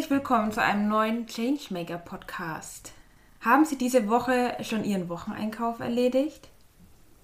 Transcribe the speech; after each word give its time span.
Herzlich 0.00 0.16
willkommen 0.16 0.50
zu 0.50 0.62
einem 0.62 0.88
neuen 0.88 1.26
Changemaker 1.26 1.98
Podcast. 1.98 2.92
Haben 3.42 3.66
Sie 3.66 3.76
diese 3.76 4.08
Woche 4.08 4.56
schon 4.62 4.82
Ihren 4.82 5.10
Wocheneinkauf 5.10 5.78
erledigt? 5.80 6.48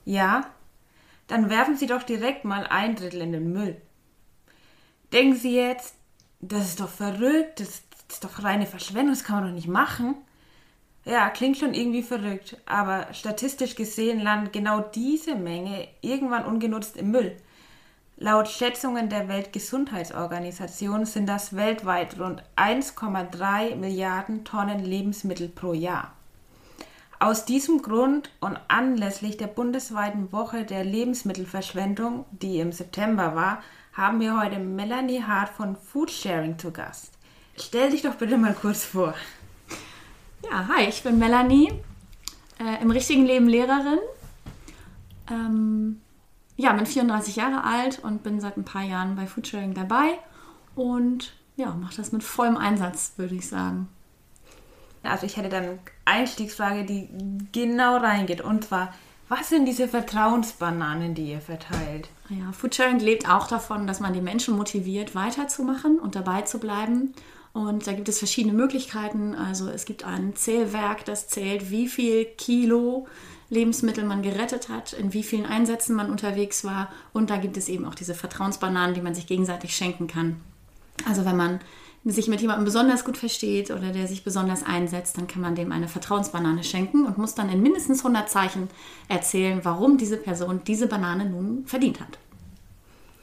Ja? 0.05 0.45
Dann 1.27 1.49
werfen 1.49 1.79
Sie 1.79 1.87
doch 1.87 2.03
direkt 2.03 2.45
mal 2.45 2.67
ein 2.67 2.95
Drittel 2.95 3.23
in 3.23 3.33
den 3.33 3.51
Müll. 3.51 3.81
Denken 5.11 5.37
Sie 5.37 5.57
jetzt, 5.57 5.95
das 6.41 6.67
ist 6.67 6.81
doch 6.81 6.91
verrückt, 6.91 7.61
das 7.61 7.83
ist 8.11 8.23
doch 8.23 8.45
reine 8.45 8.67
Verschwendung, 8.67 9.15
das 9.15 9.25
kann 9.25 9.37
man 9.37 9.47
doch 9.47 9.55
nicht 9.55 9.69
machen. 9.69 10.15
Ja, 11.07 11.31
klingt 11.31 11.57
schon 11.57 11.73
irgendwie 11.73 12.03
verrückt, 12.03 12.59
aber 12.67 13.07
statistisch 13.15 13.75
gesehen 13.75 14.21
landet 14.21 14.53
genau 14.53 14.81
diese 14.81 15.35
Menge 15.35 15.89
irgendwann 16.03 16.45
ungenutzt 16.45 16.99
im 16.99 17.11
Müll. 17.11 17.39
Laut 18.19 18.49
Schätzungen 18.49 19.11
der 19.11 19.29
Weltgesundheitsorganisation 19.29 21.05
sind 21.05 21.27
das 21.27 21.55
weltweit 21.55 22.19
rund 22.19 22.43
1,3 22.57 23.77
Milliarden 23.77 24.43
Tonnen 24.43 24.83
Lebensmittel 24.83 25.51
pro 25.51 25.75
Jahr. 25.75 26.15
Aus 27.19 27.45
diesem 27.45 27.83
Grund 27.83 28.31
und 28.41 28.59
anlässlich 28.69 29.37
der 29.37 29.49
bundesweiten 29.49 30.33
Woche 30.33 30.65
der 30.65 30.83
Lebensmittelverschwendung, 30.83 32.25
die 32.31 32.59
im 32.59 32.73
September 32.73 33.35
war, 33.35 33.63
haben 33.93 34.21
wir 34.21 34.41
heute 34.41 34.61
Melanie 34.61 35.23
Hart 35.23 35.51
von 35.51 35.77
Foodsharing 35.77 36.59
zu 36.59 36.71
Gast. 36.71 37.13
Stell 37.59 37.91
dich 37.91 38.01
doch 38.01 38.15
bitte 38.15 38.39
mal 38.39 38.55
kurz 38.55 38.83
vor. 38.83 39.15
Ja, 40.51 40.69
hi, 40.69 40.87
ich 40.89 41.03
bin 41.03 41.19
Melanie, 41.19 41.71
äh, 42.59 42.81
im 42.81 42.91
richtigen 42.91 43.27
Leben 43.27 43.47
Lehrerin. 43.47 43.99
Ähm, 45.31 46.01
ja, 46.57 46.73
bin 46.73 46.87
34 46.87 47.37
Jahre 47.37 47.65
alt 47.65 47.99
und 48.03 48.23
bin 48.23 48.41
seit 48.41 48.57
ein 48.57 48.65
paar 48.65 48.83
Jahren 48.83 49.17
bei 49.17 49.27
Foodsharing 49.27 49.75
dabei 49.75 50.19
und 50.75 51.35
ja, 51.57 51.71
mache 51.75 51.97
das 51.97 52.13
mit 52.13 52.23
vollem 52.23 52.57
Einsatz, 52.57 53.13
würde 53.17 53.35
ich 53.35 53.49
sagen. 53.49 53.89
Also 55.03 55.27
ich 55.27 55.37
hätte 55.37 55.49
dann 55.49 55.65
eine 55.65 55.79
Einstiegsfrage, 56.05 56.85
die 56.85 57.09
genau 57.53 57.97
reingeht 57.97 58.41
und 58.41 58.65
zwar, 58.65 58.93
was 59.29 59.49
sind 59.49 59.67
diese 59.67 59.89
Vertrauensbananen, 59.89 61.15
die 61.15 61.33
ihr 61.33 61.41
verteilt? 61.41 62.09
Ja, 62.29 62.53
Foodsharing 62.53 63.01
lebt 63.01 63.29
auch 63.29 63.49
davon, 63.49 63.87
dass 63.87 64.01
man 64.01 64.13
die 64.13 64.21
Menschen 64.21 64.57
motiviert, 64.57 65.15
weiterzumachen 65.15 65.99
und 65.99 66.15
dabei 66.15 66.43
zu 66.43 66.61
bleiben. 66.61 67.13
Und 67.53 67.87
da 67.87 67.93
gibt 67.93 68.09
es 68.09 68.19
verschiedene 68.19 68.55
Möglichkeiten. 68.55 69.35
Also 69.35 69.69
es 69.69 69.85
gibt 69.85 70.05
ein 70.05 70.37
Zählwerk, 70.37 71.05
das 71.07 71.27
zählt, 71.29 71.71
wie 71.71 71.89
viel 71.89 72.25
Kilo 72.25 73.09
Lebensmittel 73.49 74.05
man 74.05 74.23
gerettet 74.23 74.69
hat, 74.69 74.93
in 74.93 75.13
wie 75.13 75.23
vielen 75.23 75.47
Einsätzen 75.47 75.95
man 75.95 76.11
unterwegs 76.11 76.65
war. 76.65 76.91
Und 77.13 77.31
da 77.31 77.37
gibt 77.37 77.57
es 77.57 77.69
eben 77.69 77.85
auch 77.85 77.95
diese 77.95 78.15
Vertrauensbananen, 78.15 78.95
die 78.95 79.01
man 79.01 79.15
sich 79.15 79.27
gegenseitig 79.27 79.75
schenken 79.75 80.07
kann. 80.07 80.41
Also 81.09 81.25
wenn 81.25 81.37
man 81.37 81.61
sich 82.05 82.29
mit 82.29 82.41
jemandem 82.41 82.65
besonders 82.65 83.05
gut 83.05 83.17
versteht 83.17 83.71
oder 83.71 83.91
der 83.91 84.07
sich 84.07 84.23
besonders 84.23 84.63
einsetzt, 84.63 85.19
dann 85.19 85.27
kann 85.27 85.43
man 85.43 85.57
dem 85.57 85.73
eine 85.73 85.89
Vertrauensbanane 85.89 86.63
schenken 86.63 87.05
und 87.05 87.19
muss 87.19 87.35
dann 87.35 87.51
in 87.51 87.63
mindestens 87.63 88.01
100 88.01 88.31
Zeichen 88.31 88.69
erzählen, 89.09 89.61
warum 89.65 89.99
diese 89.99 90.17
Person 90.17 90.61
diese 90.65 90.87
Banane 90.87 91.29
nun 91.29 91.65
verdient 91.67 92.01
hat. 92.01 92.19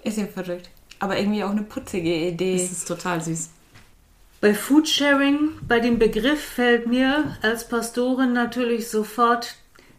Ist 0.04 0.18
ja 0.18 0.26
verrückt. 0.26 0.70
Aber 1.00 1.18
irgendwie 1.18 1.44
auch 1.44 1.52
eine 1.52 1.64
putzige 1.64 2.28
Idee. 2.28 2.58
Das 2.58 2.72
ist 2.72 2.88
total 2.88 3.22
süß. 3.22 3.50
Bei 4.42 4.54
Foodsharing, 4.54 5.52
bei 5.66 5.80
dem 5.80 6.00
Begriff 6.00 6.42
fällt 6.42 6.88
mir 6.88 7.38
als 7.42 7.70
Pastorin 7.70 8.34
natürlich 8.34 8.90
sofort 8.90 9.56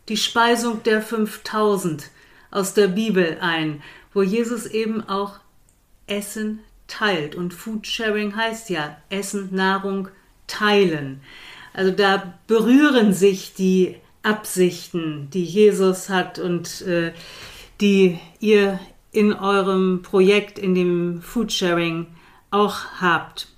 die 0.09 0.17
Speisung 0.17 0.83
der 0.83 1.03
5000 1.03 2.11
aus 2.51 2.75
der 2.75 2.89
Bibel 2.89 3.39
ein, 3.41 3.83
wo 4.13 4.23
Jesus 4.23 4.67
eben 4.67 5.03
auch 5.09 5.41
Essen 6.07 6.61
teilt. 6.87 7.35
Und 7.35 7.55
Food 7.55 7.87
Sharing 7.87 8.37
heißt 8.37 8.71
ja 8.71 8.97
Essen, 9.09 9.49
Nahrung 9.55 10.09
teilen. 10.47 11.21
Also 11.73 11.91
da 11.91 12.35
berühren 12.47 13.13
sich 13.13 13.55
die 13.55 13.97
Absichten, 14.23 15.29
die 15.31 15.45
Jesus 15.45 16.09
hat 16.09 16.39
und 16.39 16.83
äh, 16.83 17.13
die 17.81 18.19
ihr 18.41 18.79
in 19.13 19.33
eurem 19.33 20.03
Projekt, 20.03 20.59
in 20.59 20.75
dem 20.75 21.23
Food 21.23 21.53
Sharing 21.53 22.07
auch 22.51 23.01
habt. 23.01 23.49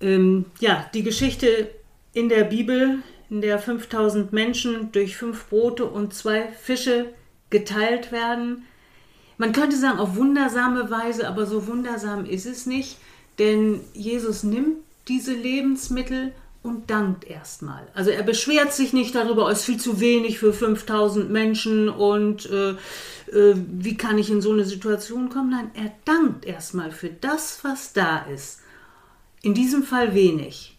Ähm, 0.00 0.46
ja, 0.60 0.88
die 0.94 1.02
Geschichte 1.02 1.70
in 2.12 2.28
der 2.28 2.44
Bibel 2.44 3.02
in 3.30 3.40
der 3.40 3.58
5000 3.58 4.32
Menschen 4.32 4.92
durch 4.92 5.16
fünf 5.16 5.48
Brote 5.48 5.84
und 5.84 6.14
zwei 6.14 6.48
Fische 6.48 7.06
geteilt 7.50 8.12
werden. 8.12 8.64
Man 9.36 9.52
könnte 9.52 9.76
sagen, 9.76 9.98
auf 9.98 10.16
wundersame 10.16 10.90
Weise, 10.90 11.28
aber 11.28 11.46
so 11.46 11.66
wundersam 11.66 12.24
ist 12.24 12.46
es 12.46 12.66
nicht, 12.66 12.98
denn 13.38 13.80
Jesus 13.94 14.42
nimmt 14.42 14.78
diese 15.06 15.32
Lebensmittel 15.32 16.32
und 16.62 16.90
dankt 16.90 17.24
erstmal. 17.24 17.86
Also 17.94 18.10
er 18.10 18.22
beschwert 18.22 18.72
sich 18.72 18.92
nicht 18.92 19.14
darüber, 19.14 19.46
oh, 19.46 19.48
es 19.48 19.60
ist 19.60 19.64
viel 19.64 19.78
zu 19.78 20.00
wenig 20.00 20.38
für 20.38 20.52
5000 20.52 21.30
Menschen 21.30 21.88
und 21.88 22.46
äh, 22.50 22.70
äh, 22.70 23.54
wie 23.54 23.96
kann 23.96 24.18
ich 24.18 24.30
in 24.30 24.40
so 24.40 24.52
eine 24.52 24.64
Situation 24.64 25.28
kommen. 25.28 25.50
Nein, 25.50 25.70
er 25.74 25.92
dankt 26.04 26.44
erstmal 26.44 26.90
für 26.90 27.08
das, 27.08 27.60
was 27.62 27.92
da 27.92 28.18
ist. 28.26 28.60
In 29.42 29.54
diesem 29.54 29.84
Fall 29.84 30.14
wenig. 30.14 30.76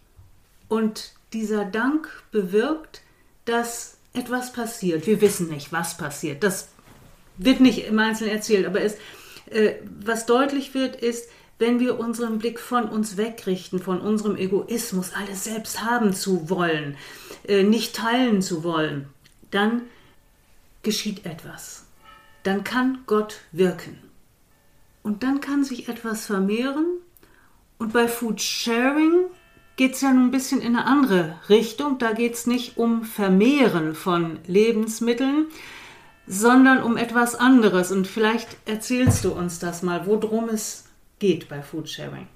Und 0.68 1.14
dieser 1.32 1.64
Dank 1.64 2.08
bewirkt, 2.30 3.02
dass 3.44 3.96
etwas 4.12 4.52
passiert. 4.52 5.06
Wir 5.06 5.20
wissen 5.20 5.48
nicht, 5.48 5.72
was 5.72 5.96
passiert. 5.96 6.42
Das 6.42 6.68
wird 7.36 7.60
nicht 7.60 7.86
im 7.86 7.98
Einzelnen 7.98 8.34
erzählt, 8.34 8.66
aber 8.66 8.80
es, 8.80 8.96
äh, 9.50 9.74
was 10.04 10.26
deutlich 10.26 10.74
wird, 10.74 10.96
ist, 10.96 11.28
wenn 11.58 11.78
wir 11.78 12.00
unseren 12.00 12.38
Blick 12.38 12.58
von 12.58 12.88
uns 12.88 13.16
wegrichten, 13.16 13.80
von 13.80 14.00
unserem 14.00 14.36
Egoismus, 14.36 15.12
alles 15.14 15.44
selbst 15.44 15.84
haben 15.84 16.14
zu 16.14 16.48
wollen, 16.48 16.96
äh, 17.46 17.62
nicht 17.62 17.94
teilen 17.94 18.42
zu 18.42 18.64
wollen, 18.64 19.08
dann 19.50 19.82
geschieht 20.82 21.26
etwas. 21.26 21.84
Dann 22.42 22.64
kann 22.64 23.00
Gott 23.06 23.40
wirken. 23.52 23.98
Und 25.02 25.22
dann 25.22 25.40
kann 25.40 25.64
sich 25.64 25.88
etwas 25.88 26.26
vermehren. 26.26 26.86
Und 27.78 27.92
bei 27.92 28.08
Food 28.08 28.40
Sharing 28.40 29.26
geht 29.80 29.94
es 29.94 30.02
ja 30.02 30.12
nun 30.12 30.26
ein 30.26 30.30
bisschen 30.30 30.60
in 30.60 30.76
eine 30.76 30.84
andere 30.84 31.36
Richtung. 31.48 31.96
Da 31.96 32.12
geht 32.12 32.34
es 32.34 32.46
nicht 32.46 32.76
um 32.76 33.02
Vermehren 33.02 33.94
von 33.94 34.38
Lebensmitteln, 34.46 35.46
sondern 36.26 36.82
um 36.82 36.98
etwas 36.98 37.34
anderes. 37.34 37.90
Und 37.90 38.06
vielleicht 38.06 38.58
erzählst 38.68 39.24
du 39.24 39.32
uns 39.32 39.58
das 39.58 39.82
mal, 39.82 40.06
worum 40.06 40.50
es 40.50 40.84
geht 41.18 41.48
bei 41.48 41.62
Foodsharing. 41.62 42.28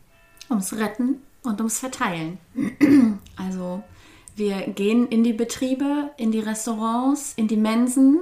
Ums 0.49 0.73
Retten 0.73 1.21
und 1.43 1.61
ums 1.61 1.81
Verteilen. 1.81 2.39
Also 3.37 3.83
wir 4.37 4.63
gehen 4.69 5.07
in 5.09 5.23
die 5.23 5.35
Betriebe, 5.35 6.13
in 6.17 6.33
die 6.33 6.41
Restaurants, 6.41 7.35
in 7.37 7.47
die 7.47 7.59
Mensen 7.59 8.21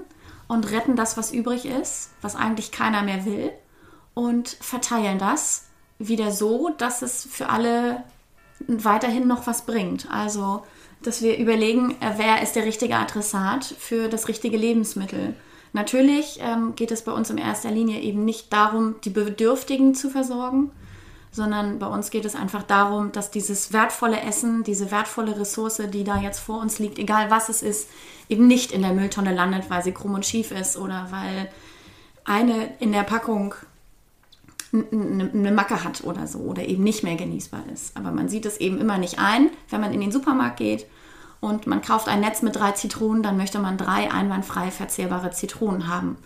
und 0.48 0.72
retten 0.72 0.96
das, 0.96 1.16
was 1.16 1.30
übrig 1.30 1.64
ist, 1.64 2.10
was 2.22 2.34
eigentlich 2.34 2.72
keiner 2.72 3.04
mehr 3.04 3.24
will 3.24 3.52
und 4.14 4.48
verteilen 4.48 5.20
das 5.20 5.68
wieder 6.00 6.32
so, 6.32 6.70
dass 6.76 7.02
es 7.02 7.24
für 7.30 7.50
alle 7.50 8.02
weiterhin 8.68 9.26
noch 9.26 9.46
was 9.46 9.66
bringt. 9.66 10.08
Also, 10.10 10.62
dass 11.02 11.22
wir 11.22 11.38
überlegen, 11.38 11.96
äh, 12.00 12.14
wer 12.16 12.42
ist 12.42 12.56
der 12.56 12.64
richtige 12.64 12.96
Adressat 12.96 13.64
für 13.64 14.08
das 14.08 14.28
richtige 14.28 14.56
Lebensmittel. 14.56 15.34
Natürlich 15.72 16.38
ähm, 16.42 16.74
geht 16.76 16.90
es 16.90 17.02
bei 17.02 17.12
uns 17.12 17.30
in 17.30 17.38
erster 17.38 17.70
Linie 17.70 18.00
eben 18.00 18.24
nicht 18.24 18.52
darum, 18.52 18.96
die 19.04 19.10
Bedürftigen 19.10 19.94
zu 19.94 20.10
versorgen, 20.10 20.70
sondern 21.30 21.78
bei 21.78 21.86
uns 21.86 22.10
geht 22.10 22.26
es 22.26 22.34
einfach 22.34 22.62
darum, 22.62 23.10
dass 23.10 23.30
dieses 23.30 23.72
wertvolle 23.72 24.20
Essen, 24.20 24.64
diese 24.64 24.90
wertvolle 24.90 25.38
Ressource, 25.40 25.80
die 25.92 26.04
da 26.04 26.18
jetzt 26.20 26.40
vor 26.40 26.60
uns 26.60 26.78
liegt, 26.78 26.98
egal 26.98 27.30
was 27.30 27.48
es 27.48 27.62
ist, 27.62 27.88
eben 28.28 28.46
nicht 28.46 28.70
in 28.70 28.82
der 28.82 28.92
Mülltonne 28.92 29.34
landet, 29.34 29.70
weil 29.70 29.82
sie 29.82 29.92
krumm 29.92 30.14
und 30.14 30.26
schief 30.26 30.50
ist 30.50 30.76
oder 30.76 31.08
weil 31.10 31.50
eine 32.24 32.74
in 32.78 32.92
der 32.92 33.02
Packung 33.02 33.54
eine 34.72 35.52
Macke 35.52 35.84
hat 35.84 36.02
oder 36.04 36.26
so 36.26 36.38
oder 36.38 36.66
eben 36.66 36.82
nicht 36.82 37.02
mehr 37.02 37.16
genießbar 37.16 37.64
ist. 37.72 37.96
Aber 37.96 38.10
man 38.10 38.28
sieht 38.28 38.46
es 38.46 38.56
eben 38.56 38.78
immer 38.78 38.98
nicht 38.98 39.18
ein, 39.18 39.50
wenn 39.68 39.80
man 39.80 39.92
in 39.92 40.00
den 40.00 40.12
Supermarkt 40.12 40.56
geht 40.56 40.86
und 41.40 41.66
man 41.66 41.82
kauft 41.82 42.08
ein 42.08 42.20
Netz 42.20 42.40
mit 42.42 42.56
drei 42.56 42.72
Zitronen, 42.72 43.22
dann 43.22 43.36
möchte 43.36 43.58
man 43.58 43.76
drei 43.76 44.10
einwandfrei 44.10 44.70
verzehrbare 44.70 45.30
Zitronen 45.30 45.88
haben. 45.88 46.16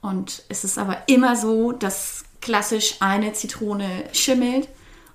Und 0.00 0.44
es 0.48 0.62
ist 0.62 0.78
aber 0.78 0.96
immer 1.06 1.34
so, 1.34 1.72
dass 1.72 2.24
klassisch 2.40 2.96
eine 3.00 3.32
Zitrone 3.32 4.04
schimmelt 4.12 4.68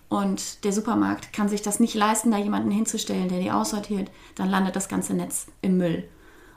und 0.10 0.64
der 0.64 0.74
Supermarkt 0.74 1.34
kann 1.34 1.50
sich 1.50 1.62
das 1.62 1.80
nicht 1.80 1.96
leisten, 1.96 2.32
da 2.32 2.38
jemanden 2.38 2.70
hinzustellen, 2.70 3.30
der 3.30 3.40
die 3.40 3.50
aussortiert. 3.50 4.12
Dann 4.36 4.50
landet 4.50 4.76
das 4.76 4.88
ganze 4.88 5.14
Netz 5.14 5.48
im 5.62 5.78
Müll. 5.78 6.08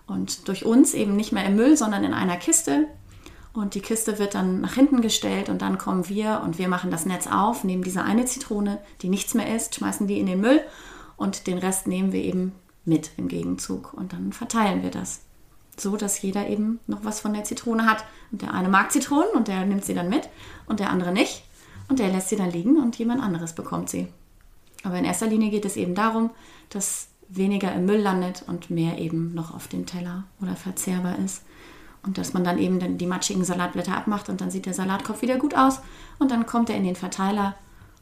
Und 0.07 0.47
durch 0.49 0.67
uns 0.67 0.93
eben 0.93 1.17
nicht 1.17 1.33
mehr 1.33 1.47
im 1.47 1.57
Müll, 1.57 1.77
sondern 1.77 2.05
in 2.05 2.13
einer 2.13 2.37
Kiste 2.37 2.87
und 3.57 3.75
die 3.75 3.81
Kiste 3.81 4.19
wird 4.19 4.35
dann 4.35 4.61
nach 4.61 4.75
hinten 4.75 5.01
gestellt 5.01 5.49
und 5.49 5.63
dann 5.63 5.79
kommen 5.79 6.09
wir 6.09 6.43
und 6.45 6.59
wir 6.59 6.69
machen 6.69 6.91
das 6.91 7.07
Netz 7.07 7.27
auf, 7.27 7.65
nehmen 7.65 7.83
diese 7.83 8.05
eine 8.05 8.27
Zitrone, 8.27 8.79
die 9.03 9.09
nichts 9.09 9.35
mehr 9.35 9.55
ist, 9.55 9.75
schmeißen 9.75 10.07
die 10.07 10.21
in 10.21 10.27
den 10.27 10.41
Müll 10.41 10.61
und 11.17 11.47
den 11.47 11.59
Rest 11.59 11.87
nehmen 11.87 12.13
wir 12.13 12.23
eben 12.23 12.53
mit 12.85 13.11
im 13.17 13.29
Gegenzug 13.29 13.95
und 13.95 14.13
dann 14.13 14.33
verteilen 14.33 14.83
wir 14.83 14.91
das. 14.91 15.23
So, 15.79 15.97
dass 15.97 16.23
jeder 16.23 16.49
eben 16.49 16.81
noch 16.87 17.05
was 17.05 17.21
von 17.21 17.35
der 17.35 17.45
Zitrone 17.45 17.85
hat. 17.85 18.05
Und 18.33 18.41
der 18.41 18.55
eine 18.55 18.69
mag 18.69 18.91
Zitronen 18.91 19.33
und 19.35 19.49
der 19.49 19.67
nimmt 19.67 19.85
sie 19.85 19.93
dann 19.93 20.09
mit 20.09 20.31
und 20.67 20.81
der 20.81 20.89
andere 20.89 21.13
nicht. 21.13 21.45
Und 21.89 21.99
der 21.99 22.09
lässt 22.09 22.31
sie 22.31 22.37
dann 22.37 22.51
liegen 22.51 22.79
und 22.79 22.97
jemand 22.97 23.23
anderes 23.23 23.53
bekommt 23.53 23.91
sie. 23.91 24.09
Aber 24.85 24.99
in 24.99 25.05
erster 25.05 25.27
Linie 25.27 25.51
geht 25.51 25.67
es 25.67 25.77
eben 25.77 25.95
darum, 25.95 26.31
dass 26.71 27.09
weniger 27.29 27.75
im 27.75 27.85
Müll 27.85 28.01
landet 28.01 28.45
und 28.47 28.71
mehr 28.71 28.99
eben 28.99 29.35
noch 29.35 29.55
auf 29.55 29.69
dem 29.69 29.85
Teller 29.85 30.25
oder 30.41 30.57
verzehrbar 30.57 31.19
ist. 31.19 31.43
Und 32.07 32.19
dass 32.19 32.33
man 32.33 32.45
dann 32.45 32.59
eben 32.59 32.79
dann 32.79 32.99
die 32.99 33.07
matschigen 33.07 33.45
Salatblätter 33.45 33.97
abmacht 33.97 34.29
und 34.29 34.41
dann 34.41 34.51
sieht 34.51 34.67
der 34.67 34.75
Salatkopf 34.75 35.23
wieder 35.23 35.37
gut 35.37 35.57
aus 35.57 35.81
und 36.19 36.31
dann 36.31 36.47
kommt 36.47 36.71
er 36.71 36.77
in 36.77 36.85
den 36.85 36.97
Verteiler 36.97 37.57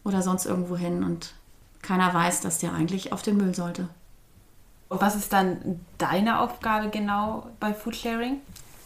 oder 0.04 0.20
sonst 0.22 0.44
irgendwo 0.44 0.76
hin 0.76 1.02
und 1.02 1.32
keiner 1.80 2.12
weiß, 2.12 2.42
dass 2.42 2.58
der 2.58 2.74
eigentlich 2.74 3.12
auf 3.12 3.22
den 3.22 3.38
Müll 3.38 3.54
sollte. 3.54 3.88
Und 4.88 5.00
was 5.00 5.16
ist 5.16 5.32
dann 5.32 5.80
deine 5.98 6.40
Aufgabe 6.40 6.90
genau 6.90 7.46
bei 7.60 7.72
Foodsharing? 7.72 8.36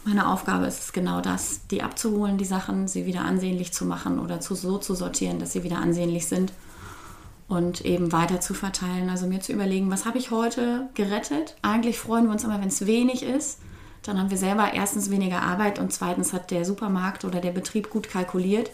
Meine 0.05 0.27
Aufgabe 0.27 0.65
ist 0.65 0.79
es 0.79 0.93
genau 0.93 1.19
das, 1.19 1.67
die 1.67 1.83
abzuholen, 1.83 2.37
die 2.37 2.45
Sachen, 2.45 2.87
sie 2.87 3.05
wieder 3.05 3.21
ansehnlich 3.21 3.73
zu 3.73 3.85
machen 3.85 4.19
oder 4.19 4.39
zu, 4.39 4.55
so 4.55 4.77
zu 4.77 4.95
sortieren, 4.95 5.39
dass 5.39 5.51
sie 5.51 5.63
wieder 5.63 5.79
ansehnlich 5.79 6.27
sind 6.27 6.53
und 7.49 7.83
eben 7.83 8.11
weiter 8.11 8.39
zu 8.39 8.53
verteilen. 8.53 9.09
Also 9.09 9.27
mir 9.27 9.41
zu 9.41 9.51
überlegen, 9.51 9.91
was 9.91 10.05
habe 10.05 10.17
ich 10.17 10.31
heute 10.31 10.87
gerettet? 10.93 11.57
Eigentlich 11.61 11.99
freuen 11.99 12.25
wir 12.25 12.31
uns 12.31 12.43
immer, 12.43 12.61
wenn 12.61 12.69
es 12.69 12.85
wenig 12.85 13.23
ist. 13.23 13.59
Dann 14.03 14.17
haben 14.17 14.29
wir 14.29 14.37
selber 14.37 14.73
erstens 14.73 15.09
weniger 15.09 15.41
Arbeit 15.41 15.79
und 15.79 15.91
zweitens 15.91 16.33
hat 16.33 16.51
der 16.51 16.65
Supermarkt 16.65 17.25
oder 17.25 17.41
der 17.41 17.51
Betrieb 17.51 17.89
gut 17.89 18.09
kalkuliert 18.09 18.71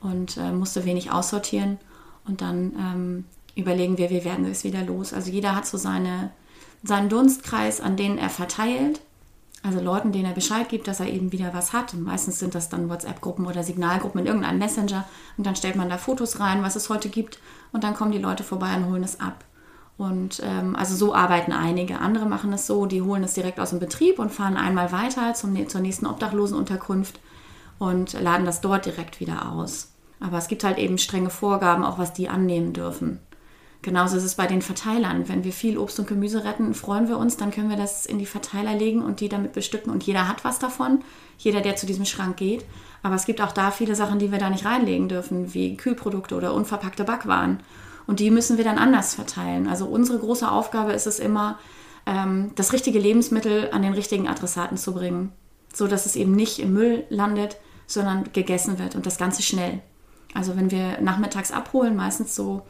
und 0.00 0.36
äh, 0.36 0.52
musste 0.52 0.84
wenig 0.84 1.10
aussortieren. 1.10 1.78
Und 2.26 2.40
dann 2.40 2.72
ähm, 2.78 3.24
überlegen 3.54 3.98
wir, 3.98 4.10
wie 4.10 4.24
werden 4.24 4.44
wir 4.44 4.52
es 4.52 4.64
wieder 4.64 4.82
los. 4.82 5.12
Also 5.12 5.30
jeder 5.30 5.54
hat 5.54 5.66
so 5.66 5.76
seine, 5.76 6.30
seinen 6.82 7.08
Dunstkreis, 7.08 7.80
an 7.80 7.96
denen 7.96 8.18
er 8.18 8.30
verteilt 8.30 9.00
also 9.64 9.80
Leuten, 9.80 10.12
denen 10.12 10.26
er 10.26 10.34
Bescheid 10.34 10.68
gibt, 10.68 10.86
dass 10.88 11.00
er 11.00 11.08
eben 11.08 11.32
wieder 11.32 11.54
was 11.54 11.72
hat. 11.72 11.94
Und 11.94 12.02
meistens 12.02 12.38
sind 12.38 12.54
das 12.54 12.68
dann 12.68 12.90
WhatsApp-Gruppen 12.90 13.46
oder 13.46 13.62
Signalgruppen 13.62 14.20
in 14.20 14.26
irgendeinem 14.26 14.58
Messenger. 14.58 15.08
Und 15.38 15.46
dann 15.46 15.56
stellt 15.56 15.74
man 15.74 15.88
da 15.88 15.96
Fotos 15.96 16.38
rein, 16.38 16.62
was 16.62 16.76
es 16.76 16.90
heute 16.90 17.08
gibt. 17.08 17.38
Und 17.72 17.82
dann 17.82 17.94
kommen 17.94 18.12
die 18.12 18.18
Leute 18.18 18.44
vorbei 18.44 18.76
und 18.76 18.90
holen 18.90 19.02
es 19.02 19.20
ab. 19.20 19.42
Und 19.96 20.42
ähm, 20.44 20.74
also 20.74 20.96
so 20.96 21.14
arbeiten 21.14 21.52
einige. 21.52 22.00
Andere 22.00 22.26
machen 22.26 22.52
es 22.52 22.66
so, 22.66 22.86
die 22.86 23.02
holen 23.02 23.22
es 23.22 23.34
direkt 23.34 23.60
aus 23.60 23.70
dem 23.70 23.78
Betrieb 23.78 24.18
und 24.18 24.32
fahren 24.32 24.56
einmal 24.56 24.90
weiter 24.90 25.34
zum, 25.34 25.68
zur 25.68 25.80
nächsten 25.80 26.06
Obdachlosenunterkunft 26.06 27.20
und 27.78 28.12
laden 28.14 28.46
das 28.46 28.60
dort 28.60 28.86
direkt 28.86 29.20
wieder 29.20 29.52
aus. 29.52 29.92
Aber 30.20 30.38
es 30.38 30.48
gibt 30.48 30.64
halt 30.64 30.78
eben 30.78 30.98
strenge 30.98 31.30
Vorgaben, 31.30 31.84
auch 31.84 31.98
was 31.98 32.12
die 32.12 32.28
annehmen 32.28 32.72
dürfen. 32.72 33.20
Genauso 33.82 34.16
ist 34.16 34.24
es 34.24 34.34
bei 34.34 34.46
den 34.46 34.62
Verteilern. 34.62 35.28
Wenn 35.28 35.44
wir 35.44 35.52
viel 35.52 35.76
Obst 35.76 35.98
und 35.98 36.08
Gemüse 36.08 36.42
retten, 36.42 36.72
freuen 36.72 37.06
wir 37.06 37.18
uns, 37.18 37.36
dann 37.36 37.50
können 37.50 37.68
wir 37.68 37.76
das 37.76 38.06
in 38.06 38.18
die 38.18 38.24
Verteiler 38.24 38.74
legen 38.74 39.02
und 39.02 39.20
die 39.20 39.28
damit 39.28 39.52
bestücken. 39.52 39.92
Und 39.92 40.02
jeder 40.04 40.26
hat 40.26 40.42
was 40.42 40.58
davon, 40.58 41.04
jeder, 41.36 41.60
der 41.60 41.76
zu 41.76 41.84
diesem 41.84 42.06
Schrank 42.06 42.38
geht. 42.38 42.64
Aber 43.02 43.14
es 43.14 43.26
gibt 43.26 43.42
auch 43.42 43.52
da 43.52 43.70
viele 43.70 43.94
Sachen, 43.94 44.18
die 44.18 44.32
wir 44.32 44.38
da 44.38 44.48
nicht 44.48 44.64
reinlegen 44.64 45.10
dürfen, 45.10 45.52
wie 45.52 45.76
Kühlprodukte 45.76 46.34
oder 46.34 46.54
unverpackte 46.54 47.04
Backwaren. 47.04 47.60
Und 48.06 48.20
die 48.20 48.30
müssen 48.30 48.56
wir 48.58 48.64
dann 48.64 48.78
anders 48.78 49.14
verteilen. 49.14 49.68
Also 49.68 49.86
unsere 49.86 50.18
große 50.18 50.50
Aufgabe 50.50 50.92
ist 50.92 51.06
es 51.06 51.18
immer, 51.18 51.58
ähm, 52.06 52.52
das 52.54 52.72
richtige 52.72 52.98
Lebensmittel 52.98 53.70
an 53.72 53.82
den 53.82 53.94
richtigen 53.94 54.28
Adressaten 54.28 54.76
zu 54.76 54.92
bringen, 54.92 55.32
so 55.72 55.86
dass 55.86 56.06
es 56.06 56.16
eben 56.16 56.32
nicht 56.32 56.58
im 56.58 56.72
Müll 56.72 57.04
landet, 57.08 57.56
sondern 57.86 58.32
gegessen 58.32 58.78
wird 58.78 58.94
und 58.94 59.06
das 59.06 59.18
Ganze 59.18 59.42
schnell. 59.42 59.80
Also 60.34 60.56
wenn 60.56 60.70
wir 60.70 61.00
nachmittags 61.00 61.52
abholen, 61.52 61.96
meistens 61.96 62.34
so 62.34 62.62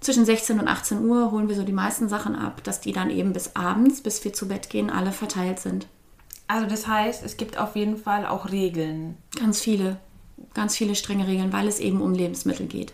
zwischen 0.00 0.24
16 0.24 0.60
und 0.60 0.68
18 0.68 1.04
Uhr 1.04 1.30
holen 1.30 1.48
wir 1.48 1.56
so 1.56 1.62
die 1.62 1.72
meisten 1.72 2.08
Sachen 2.08 2.36
ab, 2.36 2.62
dass 2.64 2.80
die 2.80 2.92
dann 2.92 3.10
eben 3.10 3.32
bis 3.32 3.56
abends, 3.56 4.02
bis 4.02 4.24
wir 4.24 4.32
zu 4.32 4.48
Bett 4.48 4.68
gehen, 4.70 4.90
alle 4.90 5.12
verteilt 5.12 5.58
sind. 5.58 5.86
Also 6.48 6.66
das 6.66 6.86
heißt, 6.86 7.24
es 7.24 7.36
gibt 7.36 7.58
auf 7.58 7.76
jeden 7.76 7.96
Fall 7.96 8.26
auch 8.26 8.50
Regeln. 8.50 9.16
Ganz 9.38 9.60
viele, 9.60 9.96
ganz 10.54 10.76
viele 10.76 10.94
strenge 10.94 11.26
Regeln, 11.26 11.52
weil 11.52 11.66
es 11.66 11.80
eben 11.80 12.00
um 12.00 12.12
Lebensmittel 12.12 12.66
geht. 12.66 12.92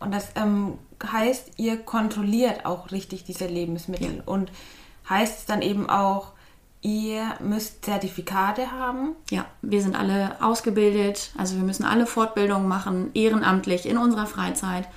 Und 0.00 0.12
das 0.12 0.28
ähm, 0.36 0.78
heißt, 1.04 1.52
ihr 1.56 1.78
kontrolliert 1.78 2.66
auch 2.66 2.90
richtig 2.92 3.24
diese 3.24 3.46
Lebensmittel. 3.46 4.16
Ja. 4.16 4.22
Und 4.26 4.50
heißt 5.08 5.40
es 5.40 5.46
dann 5.46 5.62
eben 5.62 5.88
auch, 5.88 6.32
ihr 6.80 7.34
müsst 7.40 7.84
Zertifikate 7.84 8.70
haben? 8.70 9.16
Ja, 9.30 9.46
wir 9.62 9.82
sind 9.82 9.96
alle 9.96 10.36
ausgebildet. 10.40 11.32
Also 11.36 11.56
wir 11.56 11.64
müssen 11.64 11.84
alle 11.84 12.06
Fortbildungen 12.06 12.68
machen, 12.68 13.10
ehrenamtlich, 13.14 13.86
in 13.86 13.98
unserer 13.98 14.26
Freizeit 14.26 14.88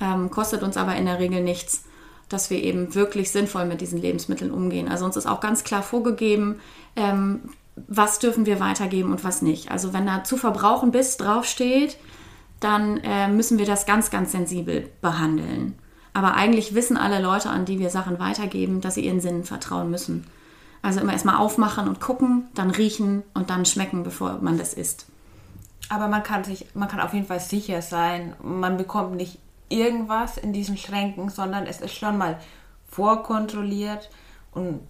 ähm, 0.00 0.30
kostet 0.30 0.62
uns 0.62 0.76
aber 0.76 0.96
in 0.96 1.06
der 1.06 1.18
Regel 1.18 1.42
nichts, 1.42 1.84
dass 2.28 2.50
wir 2.50 2.62
eben 2.62 2.94
wirklich 2.94 3.30
sinnvoll 3.30 3.66
mit 3.66 3.80
diesen 3.80 4.00
Lebensmitteln 4.00 4.50
umgehen. 4.50 4.88
Also 4.88 5.04
uns 5.04 5.16
ist 5.16 5.26
auch 5.26 5.40
ganz 5.40 5.64
klar 5.64 5.82
vorgegeben, 5.82 6.60
ähm, 6.96 7.50
was 7.88 8.18
dürfen 8.18 8.46
wir 8.46 8.58
weitergeben 8.58 9.12
und 9.12 9.22
was 9.22 9.42
nicht. 9.42 9.70
Also 9.70 9.92
wenn 9.92 10.06
da 10.06 10.24
zu 10.24 10.36
verbrauchen 10.36 10.90
bis 10.90 11.16
draufsteht, 11.18 11.98
dann 12.60 12.98
äh, 12.98 13.28
müssen 13.28 13.58
wir 13.58 13.66
das 13.66 13.86
ganz, 13.86 14.10
ganz 14.10 14.32
sensibel 14.32 14.88
behandeln. 15.00 15.74
Aber 16.14 16.34
eigentlich 16.34 16.74
wissen 16.74 16.96
alle 16.96 17.20
Leute, 17.20 17.50
an 17.50 17.66
die 17.66 17.78
wir 17.78 17.90
Sachen 17.90 18.18
weitergeben, 18.18 18.80
dass 18.80 18.94
sie 18.94 19.04
ihren 19.04 19.20
Sinnen 19.20 19.44
vertrauen 19.44 19.90
müssen. 19.90 20.26
Also 20.80 21.00
immer 21.00 21.12
erstmal 21.12 21.36
aufmachen 21.36 21.88
und 21.88 22.00
gucken, 22.00 22.48
dann 22.54 22.70
riechen 22.70 23.22
und 23.34 23.50
dann 23.50 23.66
schmecken, 23.66 24.02
bevor 24.02 24.38
man 24.40 24.56
das 24.56 24.72
isst. 24.72 25.06
Aber 25.88 26.08
man 26.08 26.22
kann 26.22 26.42
sich, 26.44 26.66
man 26.74 26.88
kann 26.88 27.00
auf 27.00 27.12
jeden 27.12 27.26
Fall 27.26 27.40
sicher 27.40 27.82
sein, 27.82 28.34
man 28.42 28.76
bekommt 28.76 29.16
nicht 29.16 29.38
irgendwas 29.68 30.38
in 30.38 30.52
diesen 30.52 30.76
Schränken, 30.76 31.28
sondern 31.28 31.66
es 31.66 31.80
ist 31.80 31.94
schon 31.94 32.18
mal 32.18 32.38
vorkontrolliert 32.88 34.10
und 34.52 34.80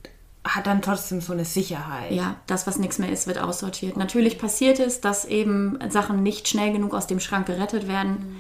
hat 0.49 0.67
dann 0.67 0.83
trotzdem 0.83 1.21
so 1.21 1.33
eine 1.33 1.45
Sicherheit. 1.45 2.13
Ja, 2.13 2.37
das, 2.47 2.67
was 2.67 2.79
nichts 2.79 2.99
mehr 2.99 3.11
ist, 3.11 3.27
wird 3.27 3.39
aussortiert. 3.39 3.97
Natürlich 3.97 4.39
passiert 4.39 4.79
es, 4.79 5.01
dass 5.01 5.25
eben 5.25 5.79
Sachen 5.89 6.23
nicht 6.23 6.49
schnell 6.49 6.73
genug 6.73 6.95
aus 6.95 7.07
dem 7.07 7.21
Schrank 7.21 7.47
gerettet 7.47 7.89
werden, 7.89 8.11
mhm. 8.11 8.37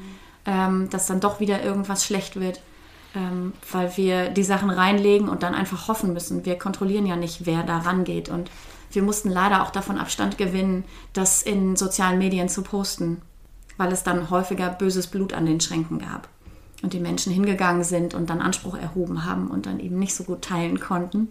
ähm, 0.47 0.91
dass 0.91 1.07
dann 1.07 1.21
doch 1.21 1.41
wieder 1.41 1.63
irgendwas 1.63 2.05
schlecht 2.05 2.39
wird, 2.39 2.61
ähm, 3.15 3.53
weil 3.71 3.97
wir 3.97 4.31
die 4.31 4.45
Sachen 4.45 4.71
reinlegen 4.71 5.29
und 5.29 5.43
dann 5.43 5.55
einfach 5.55 5.89
hoffen 5.89 6.13
müssen. 6.13 6.45
Wir 6.45 6.59
kontrollieren 6.59 7.07
ja 7.07 7.17
nicht, 7.17 7.47
wer 7.47 7.63
da 7.63 7.79
rangeht. 7.79 8.29
Und 8.29 8.51
wir 8.91 9.03
mussten 9.03 9.31
leider 9.31 9.63
auch 9.63 9.71
davon 9.71 9.99
Abstand 9.99 10.39
gewinnen, 10.39 10.85
das 11.13 11.43
in 11.43 11.77
sozialen 11.77 12.19
Medien 12.19 12.49
zu 12.49 12.63
posten 12.63 13.23
weil 13.77 13.93
es 13.93 14.03
dann 14.03 14.31
häufiger 14.31 14.71
böses 14.71 15.07
Blut 15.07 15.33
an 15.33 15.47
den 15.47 15.61
Schränken 15.61 15.99
gab. 15.99 16.29
Und 16.83 16.93
die 16.93 17.01
Menschen 17.01 17.33
hingegangen 17.33 17.85
sind 17.85 18.15
und 18.15 18.29
dann 18.31 18.41
Anspruch 18.41 18.77
erhoben 18.77 19.25
haben 19.25 19.49
und 19.49 19.67
dann 19.67 19.81
eben 19.81 19.99
nicht 19.99 20.15
so 20.15 20.25
gut 20.25 20.43
teilen 20.43 20.79
konnten. 20.79 21.29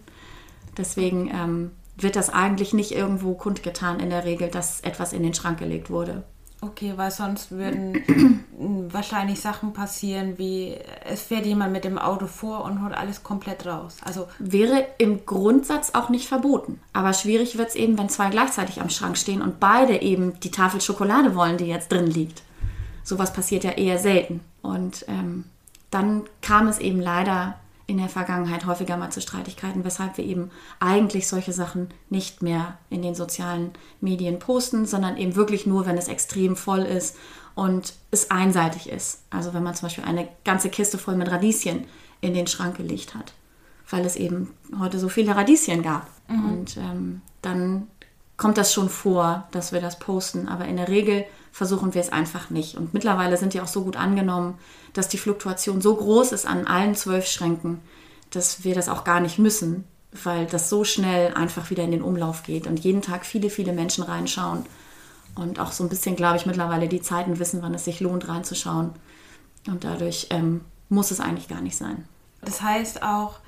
Deswegen 0.78 1.30
ähm, 1.34 1.72
wird 1.98 2.16
das 2.16 2.30
eigentlich 2.30 2.74
nicht 2.74 2.92
irgendwo 2.92 3.34
kundgetan 3.34 4.00
in 4.00 4.10
der 4.10 4.26
Regel, 4.26 4.50
dass 4.50 4.82
etwas 4.82 5.14
in 5.14 5.24
den 5.24 5.34
Schrank 5.34 5.60
gelegt 5.60 5.90
wurde. 5.90 6.24
Okay, 6.62 6.94
weil 6.96 7.12
sonst 7.12 7.52
würden 7.52 8.48
wahrscheinlich 8.92 9.40
Sachen 9.40 9.74
passieren, 9.74 10.38
wie 10.38 10.76
es 11.04 11.22
fährt 11.22 11.46
jemand 11.46 11.74
mit 11.74 11.84
dem 11.84 11.98
Auto 11.98 12.28
vor 12.28 12.64
und 12.64 12.82
holt 12.82 12.94
alles 12.94 13.24
komplett 13.24 13.66
raus. 13.66 13.98
Also 14.04 14.28
wäre 14.40 14.88
im 14.98 15.26
Grundsatz 15.26 15.92
auch 15.94 16.10
nicht 16.10 16.28
verboten. 16.28 16.80
Aber 16.94 17.14
schwierig 17.14 17.58
wird 17.58 17.70
es 17.70 17.76
eben, 17.76 17.98
wenn 17.98 18.10
zwei 18.10 18.30
gleichzeitig 18.30 18.82
am 18.82 18.90
Schrank 18.90 19.18
stehen 19.18 19.42
und 19.42 19.60
beide 19.60 20.02
eben 20.02 20.40
die 20.40 20.52
Tafel 20.52 20.82
Schokolade 20.82 21.36
wollen, 21.36 21.58
die 21.58 21.66
jetzt 21.66 21.92
drin 21.92 22.08
liegt. 22.08 22.42
Sowas 23.04 23.32
passiert 23.32 23.64
ja 23.64 23.72
eher 23.72 24.00
selten. 24.00 24.40
Und 24.62 25.06
ähm, 25.08 25.44
dann 25.92 26.24
kam 26.42 26.68
es 26.68 26.80
eben 26.80 27.00
leider 27.00 27.60
in 27.88 27.98
der 27.98 28.10
Vergangenheit 28.10 28.66
häufiger 28.66 28.98
mal 28.98 29.12
zu 29.12 29.22
Streitigkeiten, 29.22 29.84
weshalb 29.84 30.18
wir 30.18 30.26
eben 30.26 30.50
eigentlich 30.80 31.28
solche 31.28 31.54
Sachen 31.54 31.90
nicht 32.10 32.42
mehr 32.42 32.78
in 32.90 33.02
den 33.02 33.14
sozialen 33.14 33.72
Medien 34.02 34.40
posten, 34.40 34.86
sondern 34.86 35.18
eben 35.18 35.36
wirklich 35.36 35.66
nur, 35.66 35.86
wenn 35.86 35.98
es 35.98 36.08
extrem 36.08 36.56
voll 36.56 36.82
ist 36.82 37.16
und 37.54 37.94
es 38.12 38.32
einseitig 38.32 38.90
ist. 38.90 39.24
Also 39.30 39.54
wenn 39.54 39.64
man 39.64 39.76
zum 39.76 39.88
Beispiel 39.88 40.04
eine 40.04 40.28
ganze 40.44 40.70
Kiste 40.70 40.98
voll 40.98 41.16
mit 41.16 41.30
Radieschen 41.30 41.86
in 42.22 42.34
den 42.34 42.48
Schrank 42.48 42.78
gelegt 42.78 43.14
hat, 43.14 43.34
weil 43.90 44.06
es 44.06 44.16
eben 44.16 44.54
heute 44.80 44.98
so 44.98 45.10
viele 45.10 45.36
Radieschen 45.36 45.84
gab. 45.84 46.08
Mhm. 46.28 46.46
Und 46.46 46.78
ähm, 46.78 47.22
dann 47.42 47.88
kommt 48.38 48.58
das 48.58 48.74
schon 48.74 48.90
vor, 48.90 49.48
dass 49.52 49.72
wir 49.72 49.80
das 49.80 50.00
posten, 50.00 50.48
aber 50.48 50.66
in 50.66 50.78
der 50.78 50.90
Regel 50.90 51.26
versuchen 51.56 51.94
wir 51.94 52.02
es 52.02 52.12
einfach 52.12 52.50
nicht. 52.50 52.76
Und 52.76 52.94
mittlerweile 52.94 53.38
sind 53.38 53.54
die 53.54 53.62
auch 53.62 53.68
so 53.68 53.86
gut 53.86 53.96
angenommen, 53.96 54.56
dass 54.92 55.08
die 55.08 55.18
Fluktuation 55.18 55.80
so 55.80 55.96
groß 55.96 56.34
ist 56.34 56.46
an 56.46 56.68
allen 56.68 56.96
zwölf 56.96 57.28
Schränken, 57.28 57.80
dass 58.30 58.66
wir 58.66 58.76
das 58.76 58.90
auch 58.90 59.06
gar 59.06 59.22
nicht 59.22 59.40
müssen, 59.40 59.86
weil 60.12 60.48
das 60.48 60.70
so 60.70 60.84
schnell 60.84 61.34
einfach 61.34 61.70
wieder 61.70 61.84
in 61.84 61.92
den 61.92 62.02
Umlauf 62.02 62.44
geht 62.44 62.68
und 62.68 62.82
jeden 62.82 63.02
Tag 63.02 63.26
viele, 63.26 63.50
viele 63.50 63.72
Menschen 63.72 64.04
reinschauen 64.04 64.66
und 65.36 65.62
auch 65.62 65.72
so 65.72 65.86
ein 65.86 65.90
bisschen, 65.90 66.18
glaube 66.18 66.36
ich, 66.36 66.46
mittlerweile 66.46 66.90
die 66.90 67.02
Zeiten 67.02 67.40
wissen, 67.40 67.62
wann 67.62 67.74
es 67.74 67.86
sich 67.86 68.02
lohnt, 68.02 68.28
reinzuschauen. 68.28 68.92
Und 69.66 69.86
dadurch 69.86 70.28
ähm, 70.32 70.60
muss 70.90 71.12
es 71.12 71.22
eigentlich 71.22 71.48
gar 71.48 71.62
nicht 71.62 71.78
sein. 71.78 72.04
Das 72.42 72.62
heißt 72.62 73.02
auch, 73.02 73.40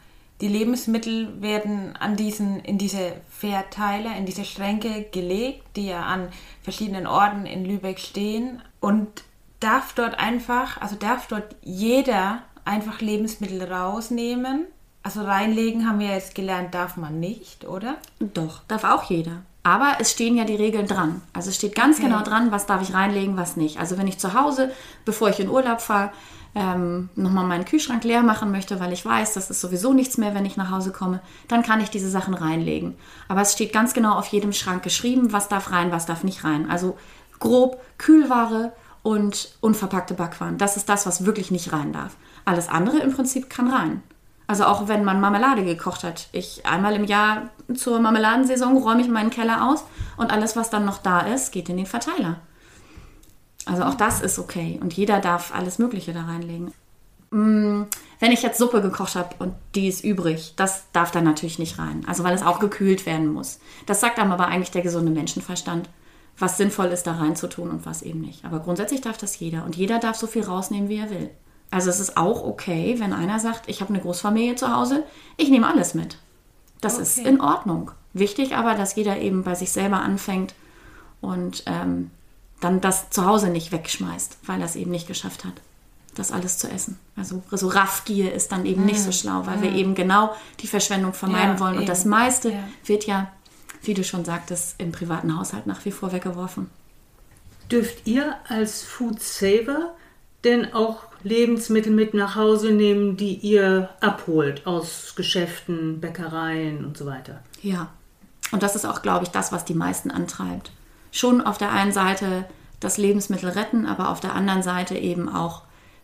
die 0.42 0.48
Lebensmittel 0.48 1.42
werden 1.42 1.96
an 1.96 2.16
diesen, 2.16 2.60
in 2.60 2.78
diese 2.78 3.14
Verteiler, 3.30 4.16
in 4.16 4.26
diese 4.26 4.46
Schränke 4.46 5.08
gelegt, 5.12 5.64
die 5.76 5.88
ja 5.88 6.04
an 6.04 6.30
verschiedenen 6.62 7.08
Orten 7.08 7.46
in 7.46 7.66
Lübeck 7.66 8.00
stehen. 8.00 8.62
Und 8.80 9.24
darf 9.60 9.94
dort 9.94 10.20
einfach, 10.20 10.80
also 10.80 10.96
darf 10.96 11.28
dort 11.28 11.56
jeder 11.64 12.44
einfach 12.66 13.02
Lebensmittel 13.02 13.64
rausnehmen. 13.64 14.66
Also 15.02 15.24
reinlegen 15.24 15.88
haben 15.88 16.00
wir 16.00 16.10
jetzt 16.10 16.36
gelernt, 16.36 16.74
darf 16.74 16.98
man 16.98 17.20
nicht, 17.20 17.66
oder? 17.66 17.98
Doch, 18.20 18.62
darf 18.68 18.84
auch 18.84 19.10
jeder. 19.10 19.42
Aber 19.64 19.98
es 20.00 20.12
stehen 20.12 20.38
ja 20.38 20.44
die 20.44 20.56
Regeln 20.56 20.88
dran. 20.88 21.22
Also 21.34 21.50
es 21.50 21.56
steht 21.56 21.76
ganz 21.76 21.98
okay. 21.98 22.08
genau 22.08 22.24
dran, 22.24 22.52
was 22.52 22.68
darf 22.68 22.82
ich 22.82 22.94
reinlegen, 22.94 23.38
was 23.38 23.58
nicht. 23.58 23.80
Also 23.80 23.98
wenn 23.98 24.08
ich 24.08 24.18
zu 24.18 24.34
Hause, 24.34 24.72
bevor 25.04 25.30
ich 25.30 25.40
in 25.40 25.50
Urlaub 25.50 25.82
fahre, 25.82 26.12
ähm, 26.58 27.10
nochmal 27.16 27.46
meinen 27.46 27.66
Kühlschrank 27.66 28.04
leer 28.04 28.24
machen 28.24 28.52
möchte, 28.52 28.80
weil 28.80 28.92
ich 28.92 29.06
weiß, 29.06 29.36
das 29.36 29.52
ist 29.52 29.62
sowieso 29.62 29.94
nichts 29.94 30.18
mehr, 30.18 30.34
wenn 30.34 30.46
ich 30.46 30.58
nach 30.58 30.72
Hause 30.72 30.92
komme, 30.92 31.22
dann 31.48 31.62
kann 31.62 31.82
ich 31.82 31.92
diese 31.92 32.10
Sachen 32.10 32.34
reinlegen. 32.34 32.96
Aber 33.28 33.42
es 33.42 33.54
steht 33.54 33.72
ganz 33.72 33.94
genau 33.94 34.18
auf 34.18 34.28
jedem 34.28 34.54
Schrank 34.54 34.82
geschrieben, 34.82 35.32
was 35.32 35.50
darf 35.50 35.72
rein, 35.72 35.92
was 35.92 36.08
darf 36.08 36.24
nicht 36.24 36.44
rein. 36.44 36.70
Also 36.70 36.98
grob 37.40 37.80
Kühlware 38.00 38.74
und 39.04 39.56
unverpackte 39.62 40.16
Backwaren. 40.16 40.58
Das 40.58 40.78
ist 40.78 40.90
das, 40.90 41.06
was 41.06 41.26
wirklich 41.26 41.52
nicht 41.52 41.72
rein 41.72 41.94
darf. 41.94 42.16
Alles 42.44 42.70
andere 42.70 42.98
im 43.00 43.14
Prinzip 43.14 43.50
kann 43.50 43.72
rein. 43.72 44.02
Also 44.48 44.66
auch 44.66 44.88
wenn 44.88 45.04
man 45.04 45.22
Marmelade 45.22 45.64
gekocht 45.64 46.04
hat. 46.04 46.28
Ich 46.32 46.66
einmal 46.66 46.96
im 46.96 47.04
Jahr 47.04 47.50
zur 47.76 48.00
Marmeladensaison 48.00 48.78
räume 48.78 49.02
ich 49.02 49.10
meinen 49.10 49.30
Keller 49.30 49.70
aus 49.70 49.84
und 50.16 50.32
alles, 50.32 50.56
was 50.56 50.72
dann 50.72 50.86
noch 50.86 50.98
da 50.98 51.20
ist, 51.20 51.52
geht 51.52 51.70
in 51.70 51.78
den 51.78 51.86
Verteiler. 51.86 52.38
Also 53.68 53.84
auch 53.84 53.96
das 53.96 54.22
ist 54.22 54.40
okay 54.40 54.80
und 54.82 54.94
jeder 54.94 55.20
darf 55.20 55.54
alles 55.54 55.80
Mögliche 55.80 56.14
da 56.14 56.24
reinlegen. 56.24 56.72
Mm, 57.32 57.84
wenn 58.20 58.32
ich 58.32 58.42
jetzt 58.42 58.58
Suppe 58.58 58.82
gekocht 58.82 59.16
habe 59.16 59.36
und 59.40 59.54
die 59.76 59.88
ist 59.88 60.04
übrig, 60.04 60.54
das 60.56 60.86
darf 60.94 61.12
dann 61.12 61.26
natürlich 61.26 61.60
nicht 61.60 61.78
rein. 61.78 62.06
Also 62.08 62.24
weil 62.24 62.34
es 62.34 62.44
auch 62.44 62.60
gekühlt 62.60 63.06
werden 63.06 63.34
muss. 63.34 63.60
Das 63.86 64.00
sagt 64.00 64.20
einem 64.20 64.32
aber 64.32 64.48
eigentlich 64.48 64.72
der 64.72 64.82
gesunde 64.82 65.12
Menschenverstand, 65.12 65.90
was 66.38 66.58
sinnvoll 66.58 66.88
ist, 66.88 67.04
da 67.04 67.14
reinzutun 67.14 67.70
und 67.70 67.86
was 67.86 68.02
eben 68.02 68.22
nicht. 68.22 68.46
Aber 68.46 68.60
grundsätzlich 68.60 69.02
darf 69.02 69.18
das 69.18 69.40
jeder 69.40 69.66
und 69.66 69.76
jeder 69.76 70.00
darf 70.00 70.16
so 70.16 70.28
viel 70.28 70.44
rausnehmen, 70.44 70.90
wie 70.90 70.98
er 70.98 71.10
will. 71.10 71.30
Also 71.70 71.90
es 71.90 72.00
ist 72.00 72.16
auch 72.16 72.44
okay, 72.44 72.96
wenn 73.00 73.12
einer 73.12 73.40
sagt, 73.40 73.68
ich 73.68 73.82
habe 73.82 73.94
eine 73.94 74.02
Großfamilie 74.02 74.56
zu 74.56 74.74
Hause, 74.74 75.04
ich 75.36 75.50
nehme 75.50 75.68
alles 75.68 75.94
mit. 75.94 76.18
Das 76.80 76.94
okay. 76.94 77.04
ist 77.04 77.18
in 77.20 77.42
Ordnung. 77.42 77.92
Wichtig 78.14 78.56
aber, 78.56 78.76
dass 78.76 78.96
jeder 78.96 79.18
eben 79.20 79.44
bei 79.44 79.56
sich 79.56 79.72
selber 79.72 80.00
anfängt 80.00 80.56
und 81.20 81.64
ähm, 81.66 82.12
dann 82.60 82.82
das 82.82 83.10
zu 83.10 83.26
Hause 83.26 83.50
nicht 83.50 83.72
wegschmeißt, 83.72 84.40
weil 84.46 84.60
er 84.60 84.66
es 84.66 84.76
eben 84.76 84.92
nicht 84.92 85.08
geschafft 85.08 85.46
hat, 85.46 85.54
das 86.16 86.32
alles 86.32 86.58
zu 86.58 86.70
essen. 86.70 86.98
Also 87.16 87.44
so 87.52 87.68
Raffgier 87.68 88.34
ist 88.34 88.52
dann 88.52 88.66
eben 88.66 88.84
mm. 88.84 88.86
nicht 88.86 89.00
so 89.00 89.10
mm. 89.10 89.14
schlau, 89.14 89.46
weil 89.46 89.58
mm. 89.58 89.62
wir 89.62 89.72
eben 89.74 89.96
genau 89.96 90.36
die 90.60 90.68
Verschwendung 90.68 91.14
vermeiden 91.14 91.56
ja, 91.56 91.60
wollen. 91.60 91.74
Eben. 91.74 91.82
Und 91.82 91.90
das 91.90 92.06
meiste 92.06 92.52
ja. 92.52 92.64
wird 92.86 93.06
ja, 93.06 93.32
wie 93.84 93.94
du 93.94 94.04
schon 94.04 94.26
sagtest, 94.26 94.76
im 94.80 94.92
privaten 94.92 95.38
Haushalt 95.38 95.68
nach 95.68 95.86
wie 95.86 95.92
vor 95.92 96.12
weggeworfen. 96.12 96.70
Dürft 97.72 98.08
ihr 98.08 98.36
als 98.48 98.84
Food 98.84 99.22
Saver 99.22 99.94
denn 100.44 100.74
auch 100.74 101.04
Lebensmittel 101.24 101.92
mit 101.92 102.14
nach 102.14 102.36
Hause 102.36 102.72
nehmen, 102.72 103.18
die 103.18 103.36
ihr 103.36 103.90
abholt 104.02 104.66
aus 104.66 105.14
Geschäften, 105.16 106.00
Bäckereien 106.00 106.86
und 106.86 106.98
so 106.98 107.06
weiter? 107.06 107.42
Ja. 107.62 107.90
Und 108.52 108.64
das 108.64 108.76
ist 108.76 108.86
auch, 108.86 109.02
glaube 109.02 109.26
ich, 109.26 109.32
das, 109.32 109.52
was 109.52 109.66
die 109.66 109.74
meisten 109.74 110.10
antreibt 110.10 110.72
schon 111.12 111.42
auf 111.42 111.58
der 111.58 111.72
einen 111.72 111.92
Seite 111.92 112.46
das 112.80 112.98
Lebensmittel 112.98 113.50
retten, 113.50 113.86
aber 113.86 114.10
auf 114.10 114.20
der 114.20 114.36
anderen 114.36 114.64
Seite 114.64 114.96
eben 114.96 115.30
auch, 115.30 115.64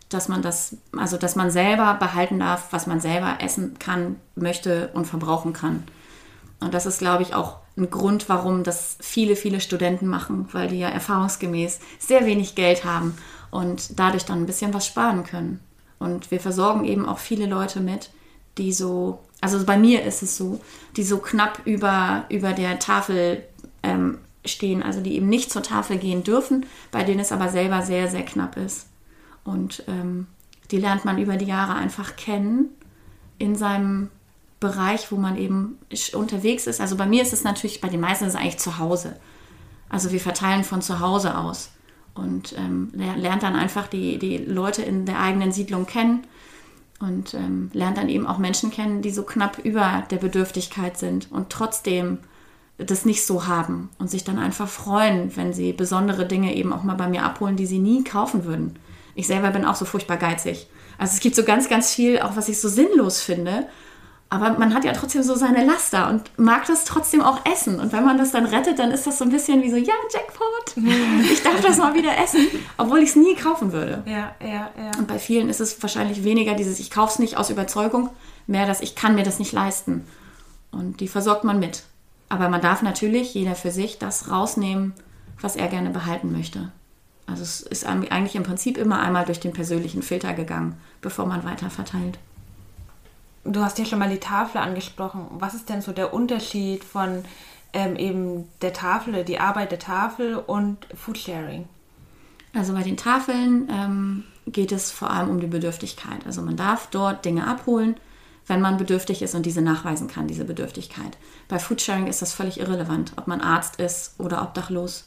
dass 0.10 0.28
man 0.28 0.42
das, 0.42 0.78
also 0.96 1.18
dass 1.18 1.36
man 1.36 1.52
selber 1.52 1.96
behalten 1.96 2.40
darf, 2.40 2.68
was 2.72 2.88
man 2.88 3.00
selber 3.00 3.38
essen 3.40 3.78
kann, 3.80 4.18
möchte 4.36 4.90
und 4.94 5.06
verbrauchen 5.06 5.54
kann. 5.54 5.84
Und 6.60 6.74
das 6.74 6.86
ist, 6.86 7.00
glaube 7.00 7.24
ich, 7.24 7.34
auch 7.34 7.58
ein 7.78 7.90
Grund, 7.90 8.30
warum 8.30 8.64
das 8.64 8.98
viele, 9.02 9.36
viele 9.36 9.60
Studenten 9.60 10.08
machen, 10.08 10.48
weil 10.52 10.70
die 10.70 10.80
ja 10.80 10.90
erfahrungsgemäß 10.90 11.80
sehr 12.00 12.26
wenig 12.26 12.56
Geld 12.56 12.86
haben 12.86 13.18
und 13.52 14.00
dadurch 14.00 14.26
dann 14.26 14.40
ein 14.40 14.46
bisschen 14.46 14.74
was 14.74 14.86
sparen 14.86 15.24
können. 15.24 15.60
Und 16.00 16.32
wir 16.32 16.40
versorgen 16.40 16.86
eben 16.86 17.08
auch 17.08 17.18
viele 17.18 17.46
Leute 17.46 17.80
mit, 17.80 18.12
die 18.58 18.74
so, 18.74 19.20
also 19.42 19.66
bei 19.66 19.78
mir 19.78 20.04
ist 20.04 20.22
es 20.22 20.38
so, 20.38 20.62
die 20.96 21.04
so 21.04 21.18
knapp 21.18 21.62
über, 21.66 22.26
über 22.30 22.54
der 22.54 22.80
Tafel 22.80 23.44
ähm, 23.82 24.20
stehen, 24.46 24.84
also 24.84 25.02
die 25.02 25.16
eben 25.16 25.30
nicht 25.30 25.52
zur 25.52 25.64
Tafel 25.64 25.98
gehen 25.98 26.24
dürfen, 26.24 26.66
bei 26.92 27.04
denen 27.04 27.20
es 27.20 27.32
aber 27.32 27.50
selber 27.50 27.82
sehr, 27.82 28.08
sehr 28.08 28.24
knapp 28.24 28.58
ist. 28.58 28.88
Und 29.44 29.84
ähm, 29.88 30.28
die 30.72 30.78
lernt 30.78 31.06
man 31.06 31.18
über 31.18 31.38
die 31.38 31.46
Jahre 31.46 31.76
einfach 31.76 32.16
kennen 32.16 32.70
in 33.38 33.56
seinem 33.56 34.10
Bereich, 34.60 35.12
wo 35.12 35.18
man 35.18 35.38
eben 35.38 35.78
unterwegs 36.14 36.68
ist. 36.68 36.80
Also 36.80 36.96
bei 36.96 37.06
mir 37.06 37.22
ist 37.22 37.34
es 37.34 37.44
natürlich, 37.44 37.82
bei 37.82 37.90
den 37.90 38.00
meisten 38.00 38.26
ist 38.26 38.34
es 38.34 38.40
eigentlich 38.40 38.60
zu 38.60 38.78
Hause. 38.80 39.18
Also 39.90 40.12
wir 40.12 40.22
verteilen 40.22 40.64
von 40.64 40.82
zu 40.82 41.00
Hause 41.00 41.38
aus 41.38 41.72
und 42.16 42.56
ähm, 42.58 42.92
lernt 42.96 43.44
dann 43.44 43.56
einfach 43.56 43.88
die, 43.88 44.18
die 44.18 44.38
Leute 44.38 44.82
in 44.82 45.06
der 45.06 45.20
eigenen 45.20 45.52
Siedlung 45.52 45.86
kennen 45.86 46.26
und 47.00 47.34
ähm, 47.34 47.70
lernt 47.74 47.98
dann 47.98 48.10
eben 48.10 48.26
auch 48.26 48.38
Menschen 48.38 48.72
kennen, 48.72 49.02
die 49.02 49.12
so 49.12 49.24
knapp 49.24 49.60
über 49.60 50.04
der 50.10 50.18
Bedürftigkeit 50.18 50.98
sind 50.98 51.32
und 51.32 51.50
trotzdem 51.50 52.20
das 52.78 53.06
nicht 53.06 53.26
so 53.26 53.48
haben 53.48 53.90
und 54.00 54.10
sich 54.10 54.24
dann 54.24 54.40
einfach 54.40 54.68
freuen, 54.68 55.36
wenn 55.36 55.54
sie 55.54 55.74
besondere 55.74 56.26
Dinge 56.26 56.56
eben 56.56 56.74
auch 56.74 56.84
mal 56.84 56.96
bei 56.96 57.08
mir 57.08 57.24
abholen, 57.24 57.56
die 57.56 57.68
sie 57.68 57.80
nie 57.80 58.04
kaufen 58.04 58.46
würden. 58.46 58.80
Ich 59.16 59.28
selber 59.28 59.52
bin 59.52 59.66
auch 59.66 59.76
so 59.76 59.86
furchtbar 59.86 60.18
geizig. 60.18 60.68
Also 60.98 61.14
es 61.14 61.20
gibt 61.20 61.36
so 61.36 61.44
ganz, 61.44 61.70
ganz 61.70 61.94
viel, 61.94 62.20
auch 62.20 62.36
was 62.36 62.50
ich 62.50 62.60
so 62.60 62.70
sinnlos 62.70 63.22
finde. 63.22 63.68
Aber 64.30 64.58
man 64.58 64.74
hat 64.74 64.84
ja 64.84 64.94
trotzdem 64.94 65.22
so 65.22 65.36
seine 65.36 65.64
Laster 65.64 66.10
und 66.10 66.32
mag 66.40 66.66
das 66.66 66.86
trotzdem 66.86 67.22
auch 67.22 67.46
essen. 67.46 67.80
Und 67.80 67.94
wenn 67.94 68.04
man 68.04 68.18
das 68.18 68.32
dann 68.32 68.48
rettet, 68.48 68.80
dann 68.80 68.90
ist 68.90 69.06
das 69.06 69.20
so 69.20 69.26
ein 69.26 69.30
bisschen 69.30 69.62
wie 69.62 69.70
so, 69.70 69.76
ja, 69.76 69.94
Jackpot, 70.12 70.76
ich 71.32 71.44
darf 71.44 71.62
das 71.62 71.78
mal 71.78 71.94
wieder 71.94 72.18
essen, 72.18 72.48
obwohl 72.78 73.00
ich 73.04 73.10
es 73.10 73.16
nie 73.16 73.36
kaufen 73.36 73.72
würde. 73.72 74.02
Ja, 74.08 74.34
ja, 74.42 74.72
ja. 74.76 74.92
Und 74.98 75.08
bei 75.08 75.20
vielen 75.20 75.50
ist 75.50 75.60
es 75.60 75.80
wahrscheinlich 75.84 76.24
weniger 76.24 76.56
dieses, 76.56 76.80
ich 76.80 76.90
kaufe 76.90 77.14
es 77.14 77.20
nicht 77.20 77.38
aus 77.38 77.52
Überzeugung, 77.52 78.10
mehr 78.48 78.66
das, 78.66 78.82
ich 78.82 78.96
kann 78.96 79.14
mir 79.14 79.24
das 79.24 79.38
nicht 79.38 79.52
leisten. 79.52 80.04
Und 80.72 81.00
die 81.00 81.08
versorgt 81.08 81.44
man 81.44 81.60
mit. 81.60 81.84
Aber 82.34 82.50
man 82.50 82.62
darf 82.62 82.82
natürlich 82.82 83.36
jeder 83.36 83.54
für 83.54 83.70
sich 83.70 84.00
das 84.00 84.32
rausnehmen, 84.32 84.94
was 85.40 85.56
er 85.56 85.68
gerne 85.68 85.92
behalten 85.92 86.32
möchte. 86.32 86.72
Also 87.28 87.44
es 87.44 87.62
ist 87.62 87.86
eigentlich 87.86 88.34
im 88.34 88.42
Prinzip 88.42 88.76
immer 88.76 89.00
einmal 89.00 89.26
durch 89.26 89.40
den 89.40 89.54
persönlichen 89.54 90.02
Filter 90.02 90.34
gegangen, 90.34 90.76
bevor 91.00 91.28
man 91.28 91.44
weiter 91.44 91.70
verteilt. 91.70 92.18
Du 93.44 93.62
hast 93.62 93.78
ja 93.78 93.86
schon 93.86 94.00
mal 94.00 94.10
die 94.10 94.20
Tafel 94.20 94.58
angesprochen. 94.58 95.28
Was 95.38 95.54
ist 95.54 95.70
denn 95.70 95.84
so 95.84 95.92
der 95.92 96.12
Unterschied 96.12 96.84
von 96.84 97.24
ähm, 97.72 97.96
eben 97.98 98.48
der 98.64 98.74
Tafel, 98.74 99.24
die 99.26 99.40
Arbeit 99.40 99.70
der 99.70 99.78
Tafel 99.78 100.36
und 100.36 100.88
Foodsharing? 100.96 101.70
Also 102.56 102.74
bei 102.74 102.82
den 102.82 102.98
Tafeln 102.98 103.70
ähm, 103.70 104.24
geht 104.48 104.72
es 104.72 104.90
vor 104.90 105.12
allem 105.12 105.30
um 105.30 105.40
die 105.40 105.46
Bedürftigkeit. 105.46 106.26
Also 106.26 106.42
man 106.42 106.58
darf 106.58 106.88
dort 106.90 107.26
Dinge 107.26 107.46
abholen, 107.46 107.96
wenn 108.48 108.62
man 108.62 108.78
bedürftig 108.78 109.22
ist 109.22 109.36
und 109.36 109.46
diese 109.46 109.62
nachweisen 109.62 110.08
kann, 110.08 110.28
diese 110.28 110.46
Bedürftigkeit. 110.46 111.18
Bei 111.48 111.60
Foodsharing 111.60 112.08
ist 112.08 112.22
das 112.22 112.34
völlig 112.34 112.60
irrelevant, 112.60 113.14
ob 113.16 113.28
man 113.28 113.42
Arzt 113.42 113.78
ist 113.80 114.20
oder 114.20 114.42
obdachlos 114.42 115.06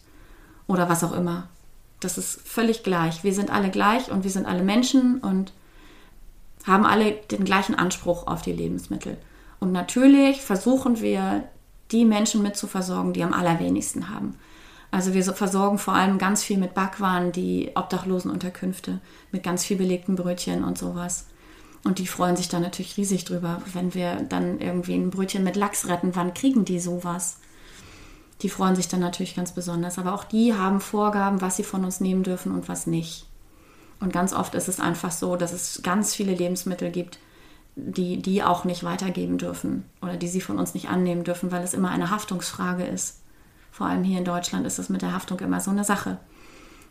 oder 0.66 0.88
was 0.88 1.04
auch 1.04 1.12
immer. 1.12 1.48
Das 2.00 2.18
ist 2.18 2.40
völlig 2.46 2.82
gleich. 2.82 3.24
Wir 3.24 3.34
sind 3.34 3.50
alle 3.50 3.70
gleich 3.70 4.10
und 4.10 4.24
wir 4.24 4.30
sind 4.30 4.46
alle 4.46 4.62
Menschen 4.62 5.18
und 5.18 5.52
haben 6.64 6.84
alle 6.84 7.12
den 7.30 7.44
gleichen 7.44 7.74
Anspruch 7.74 8.26
auf 8.26 8.42
die 8.42 8.52
Lebensmittel. 8.52 9.16
Und 9.60 9.72
natürlich 9.72 10.40
versuchen 10.42 11.00
wir, 11.00 11.44
die 11.92 12.04
Menschen 12.04 12.42
mitzuversorgen, 12.42 13.12
die 13.12 13.22
am 13.22 13.32
allerwenigsten 13.32 14.10
haben. 14.10 14.36
Also 14.90 15.14
wir 15.14 15.22
versorgen 15.22 15.78
vor 15.78 15.94
allem 15.94 16.18
ganz 16.18 16.42
viel 16.42 16.58
mit 16.58 16.74
Backwaren, 16.74 17.32
die 17.32 17.70
Obdachlosenunterkünfte, 17.74 19.00
mit 19.30 19.42
ganz 19.42 19.64
viel 19.64 19.76
belegten 19.76 20.16
Brötchen 20.16 20.64
und 20.64 20.78
sowas. 20.78 21.26
Und 21.86 22.00
die 22.00 22.08
freuen 22.08 22.34
sich 22.34 22.48
dann 22.48 22.62
natürlich 22.62 22.96
riesig 22.96 23.24
drüber, 23.24 23.62
wenn 23.72 23.94
wir 23.94 24.16
dann 24.28 24.58
irgendwie 24.58 24.94
ein 24.94 25.10
Brötchen 25.10 25.44
mit 25.44 25.54
Lachs 25.54 25.86
retten. 25.86 26.16
Wann 26.16 26.34
kriegen 26.34 26.64
die 26.64 26.80
sowas? 26.80 27.38
Die 28.42 28.48
freuen 28.48 28.74
sich 28.74 28.88
dann 28.88 28.98
natürlich 28.98 29.36
ganz 29.36 29.52
besonders. 29.52 29.96
Aber 29.96 30.12
auch 30.12 30.24
die 30.24 30.52
haben 30.52 30.80
Vorgaben, 30.80 31.40
was 31.40 31.54
sie 31.54 31.62
von 31.62 31.84
uns 31.84 32.00
nehmen 32.00 32.24
dürfen 32.24 32.50
und 32.50 32.68
was 32.68 32.88
nicht. 32.88 33.28
Und 34.00 34.12
ganz 34.12 34.32
oft 34.32 34.56
ist 34.56 34.66
es 34.66 34.80
einfach 34.80 35.12
so, 35.12 35.36
dass 35.36 35.52
es 35.52 35.80
ganz 35.84 36.12
viele 36.12 36.34
Lebensmittel 36.34 36.90
gibt, 36.90 37.20
die 37.76 38.20
die 38.20 38.42
auch 38.42 38.64
nicht 38.64 38.82
weitergeben 38.82 39.38
dürfen 39.38 39.84
oder 40.02 40.16
die 40.16 40.28
sie 40.28 40.40
von 40.40 40.58
uns 40.58 40.74
nicht 40.74 40.88
annehmen 40.88 41.22
dürfen, 41.22 41.52
weil 41.52 41.62
es 41.62 41.72
immer 41.72 41.90
eine 41.90 42.10
Haftungsfrage 42.10 42.84
ist. 42.84 43.20
Vor 43.70 43.86
allem 43.86 44.02
hier 44.02 44.18
in 44.18 44.24
Deutschland 44.24 44.66
ist 44.66 44.80
es 44.80 44.88
mit 44.88 45.02
der 45.02 45.12
Haftung 45.12 45.38
immer 45.38 45.60
so 45.60 45.70
eine 45.70 45.84
Sache. 45.84 46.18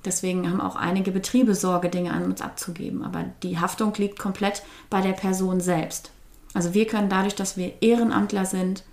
Deswegen 0.05 0.49
haben 0.49 0.61
auch 0.61 0.75
einige 0.75 1.11
Betriebe 1.11 1.55
Sorge, 1.55 1.89
Dinge 1.89 2.11
an 2.11 2.25
uns 2.25 2.41
abzugeben. 2.41 3.03
Aber 3.03 3.25
die 3.43 3.59
Haftung 3.59 3.93
liegt 3.95 4.19
komplett 4.19 4.63
bei 4.89 5.01
der 5.01 5.13
Person 5.13 5.59
selbst. 5.59 6.11
Also 6.53 6.73
wir 6.73 6.87
können 6.87 7.09
dadurch, 7.09 7.35
dass 7.35 7.57
wir 7.57 7.81
Ehrenamtler 7.81 8.45
sind, 8.45 8.83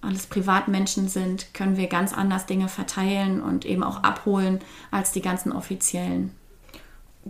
alles 0.00 0.26
Privatmenschen 0.26 1.08
sind, 1.08 1.52
können 1.52 1.76
wir 1.76 1.88
ganz 1.88 2.12
anders 2.14 2.46
Dinge 2.46 2.68
verteilen 2.68 3.42
und 3.42 3.64
eben 3.66 3.82
auch 3.82 4.02
abholen 4.02 4.60
als 4.90 5.12
die 5.12 5.20
ganzen 5.20 5.52
Offiziellen. 5.52 6.34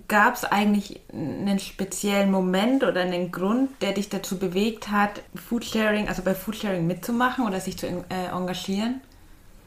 Gab 0.06 0.36
es 0.36 0.44
eigentlich 0.44 1.00
einen 1.12 1.58
speziellen 1.58 2.30
Moment 2.30 2.84
oder 2.84 3.00
einen 3.00 3.32
Grund, 3.32 3.70
der 3.82 3.92
dich 3.92 4.08
dazu 4.08 4.38
bewegt 4.38 4.88
hat, 4.90 5.22
Foodsharing, 5.34 6.08
also 6.08 6.22
bei 6.22 6.34
Foodsharing 6.34 6.86
mitzumachen 6.86 7.44
oder 7.44 7.58
sich 7.58 7.76
zu 7.76 7.88
äh, 7.88 8.26
engagieren? 8.30 9.00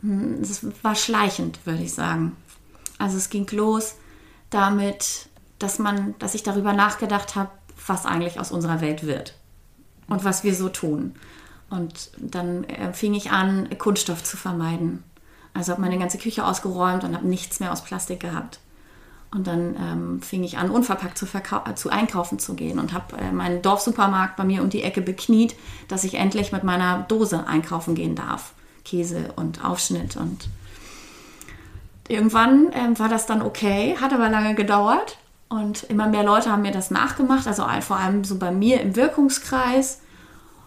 Hm, 0.02 0.40
es 0.42 0.66
war 0.82 0.96
schleichend, 0.96 1.60
würde 1.66 1.84
ich 1.84 1.94
sagen. 1.94 2.38
Also 3.04 3.18
es 3.18 3.30
ging 3.30 3.46
los 3.52 3.96
damit, 4.50 5.28
dass 5.60 5.78
man, 5.78 6.16
dass 6.20 6.36
ich 6.36 6.44
darüber 6.44 6.72
nachgedacht 6.72 7.36
habe, 7.36 7.50
was 7.86 8.06
eigentlich 8.06 8.40
aus 8.40 8.50
unserer 8.50 8.80
Welt 8.80 9.06
wird 9.06 9.36
und 10.08 10.24
was 10.24 10.46
wir 10.46 10.56
so 10.56 10.70
tun. 10.70 11.14
Und 11.70 12.12
dann 12.18 12.64
äh, 12.64 12.94
fing 12.94 13.14
ich 13.14 13.32
an, 13.32 13.68
Kunststoff 13.78 14.24
zu 14.24 14.38
vermeiden. 14.38 15.04
Also 15.54 15.74
habe 15.74 15.82
meine 15.82 16.00
ganze 16.00 16.18
Küche 16.18 16.46
ausgeräumt 16.46 17.04
und 17.04 17.14
habe 17.14 17.28
nichts 17.28 17.60
mehr 17.60 17.74
aus 17.74 17.84
Plastik 17.84 18.22
gehabt. 18.22 18.62
Und 19.32 19.48
dann 19.48 19.76
ähm, 19.76 20.22
fing 20.22 20.46
ich 20.46 20.58
an, 20.58 20.70
unverpackt 20.70 21.18
zu, 21.18 21.26
äh, 21.26 21.76
zu 21.76 21.90
einkaufen 21.90 22.40
zu 22.40 22.54
gehen 22.54 22.80
und 22.80 22.94
habe 22.94 23.18
äh, 23.18 23.34
meinen 23.34 23.62
Dorfsupermarkt 23.62 24.38
bei 24.38 24.46
mir 24.46 24.62
um 24.62 24.70
die 24.70 24.84
Ecke 24.84 25.02
bekniet, 25.02 25.58
dass 25.90 26.06
ich 26.06 26.14
endlich 26.14 26.54
mit 26.54 26.64
meiner 26.64 27.00
Dose 27.10 27.48
einkaufen 27.48 27.96
gehen 27.96 28.16
darf. 28.16 28.54
Käse 28.86 29.34
und 29.36 29.66
Aufschnitt 29.66 30.16
und 30.16 30.48
irgendwann 32.08 32.72
ähm, 32.74 32.98
war 33.00 33.10
das 33.10 33.26
dann 33.26 33.42
okay, 33.42 33.96
hat 34.00 34.14
aber 34.14 34.30
lange 34.30 34.56
gedauert 34.56 35.18
und 35.50 35.84
immer 35.84 36.08
mehr 36.08 36.24
Leute 36.24 36.52
haben 36.52 36.64
mir 36.64 36.72
das 36.72 36.92
nachgemacht, 36.92 37.48
also 37.48 37.66
vor 37.82 37.98
allem 37.98 38.24
so 38.24 38.38
bei 38.38 38.52
mir 38.52 38.82
im 38.82 38.96
Wirkungskreis. 38.96 40.00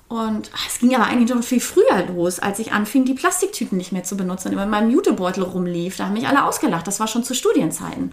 Und 0.08 0.52
es 0.68 0.78
ging 0.78 0.94
aber 0.94 1.06
eigentlich 1.06 1.28
schon 1.28 1.42
viel 1.42 1.60
früher 1.60 2.06
los, 2.14 2.38
als 2.38 2.60
ich 2.60 2.72
anfing, 2.72 3.04
die 3.04 3.14
Plastiktüten 3.14 3.76
nicht 3.76 3.90
mehr 3.90 4.04
zu 4.04 4.16
benutzen 4.16 4.48
und 4.48 4.54
über 4.54 4.66
meinem 4.66 4.90
Jutebeutel 4.90 5.42
rumlief. 5.42 5.96
Da 5.96 6.04
haben 6.04 6.12
mich 6.12 6.28
alle 6.28 6.44
ausgelacht. 6.44 6.86
Das 6.86 7.00
war 7.00 7.08
schon 7.08 7.24
zu 7.24 7.34
Studienzeiten. 7.34 8.12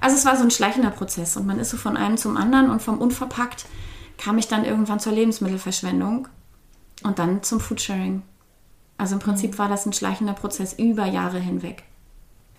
Also 0.00 0.16
es 0.16 0.24
war 0.24 0.36
so 0.36 0.44
ein 0.44 0.52
schleichender 0.52 0.90
Prozess 0.90 1.36
und 1.36 1.46
man 1.46 1.58
ist 1.58 1.70
so 1.70 1.76
von 1.76 1.96
einem 1.96 2.16
zum 2.16 2.36
anderen 2.36 2.70
und 2.70 2.80
vom 2.80 2.98
Unverpackt 2.98 3.66
kam 4.18 4.38
ich 4.38 4.46
dann 4.46 4.64
irgendwann 4.64 5.00
zur 5.00 5.12
Lebensmittelverschwendung 5.12 6.28
und 7.02 7.18
dann 7.18 7.42
zum 7.42 7.58
Foodsharing. 7.58 8.22
Also 8.96 9.14
im 9.14 9.20
Prinzip 9.20 9.58
war 9.58 9.68
das 9.68 9.86
ein 9.86 9.92
schleichender 9.92 10.34
Prozess 10.34 10.74
über 10.74 11.06
Jahre 11.06 11.40
hinweg. 11.40 11.82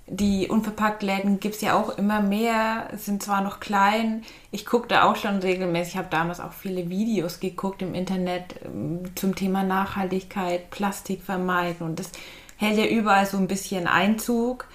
Die 0.08 0.50
Unverpacktläden 0.50 1.40
gibt 1.40 1.56
es 1.56 1.62
ja 1.62 1.76
auch 1.76 1.98
immer 1.98 2.22
mehr, 2.22 2.90
sind 2.98 3.24
zwar 3.24 3.42
noch 3.42 3.62
klein. 3.62 4.24
Ich 4.52 4.66
gucke 4.66 4.90
da 4.90 5.04
auch 5.04 5.16
schon 5.16 5.38
regelmäßig, 5.38 5.94
ich 5.94 5.98
habe 5.98 6.10
damals 6.10 6.42
auch 6.42 6.52
viele 6.52 6.90
Videos 6.90 7.40
geguckt 7.40 7.82
im 7.82 7.94
Internet 7.94 8.56
ähm, 8.66 9.16
zum 9.16 9.34
Thema 9.34 9.64
Nachhaltigkeit, 9.64 10.70
Plastik 10.72 11.24
vermeiden 11.24 11.88
und 11.88 12.00
das 12.00 12.12
hält 12.58 12.78
ja 12.78 12.86
überall 12.86 13.26
so 13.26 13.38
ein 13.38 13.48
bisschen 13.48 13.88
Einzug. 13.88 14.68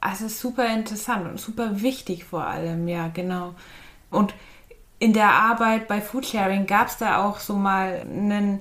Also 0.00 0.28
super 0.28 0.66
interessant 0.66 1.26
und 1.28 1.40
super 1.40 1.80
wichtig 1.80 2.24
vor 2.24 2.44
allem, 2.44 2.88
ja, 2.88 3.08
genau. 3.08 3.54
Und 4.10 4.34
in 4.98 5.14
der 5.14 5.30
Arbeit 5.30 5.88
bei 5.88 6.00
Foodsharing 6.00 6.66
gab 6.66 6.88
es 6.88 6.98
da 6.98 7.24
auch 7.24 7.38
so 7.38 7.54
mal 7.54 8.02
einen 8.02 8.60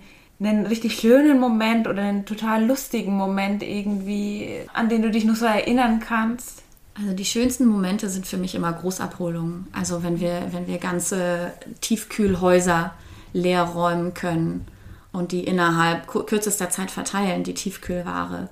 einen 0.49 0.65
richtig 0.65 0.99
schönen 0.99 1.39
Moment 1.39 1.87
oder 1.87 2.01
einen 2.01 2.25
total 2.25 2.65
lustigen 2.65 3.15
Moment 3.15 3.63
irgendwie, 3.63 4.61
an 4.73 4.89
den 4.89 5.01
du 5.01 5.11
dich 5.11 5.25
noch 5.25 5.35
so 5.35 5.45
erinnern 5.45 5.99
kannst? 5.99 6.63
Also 6.97 7.13
die 7.13 7.25
schönsten 7.25 7.65
Momente 7.65 8.09
sind 8.09 8.27
für 8.27 8.37
mich 8.37 8.55
immer 8.55 8.73
Großabholungen. 8.73 9.67
Also 9.71 10.03
wenn 10.03 10.19
wir, 10.19 10.47
wenn 10.51 10.67
wir 10.67 10.77
ganze 10.77 11.53
Tiefkühlhäuser 11.79 12.93
leer 13.33 13.63
räumen 13.63 14.13
können 14.13 14.67
und 15.11 15.31
die 15.31 15.43
innerhalb 15.43 16.07
kürzester 16.07 16.69
Zeit 16.69 16.91
verteilen, 16.91 17.43
die 17.43 17.53
Tiefkühlware. 17.53 18.49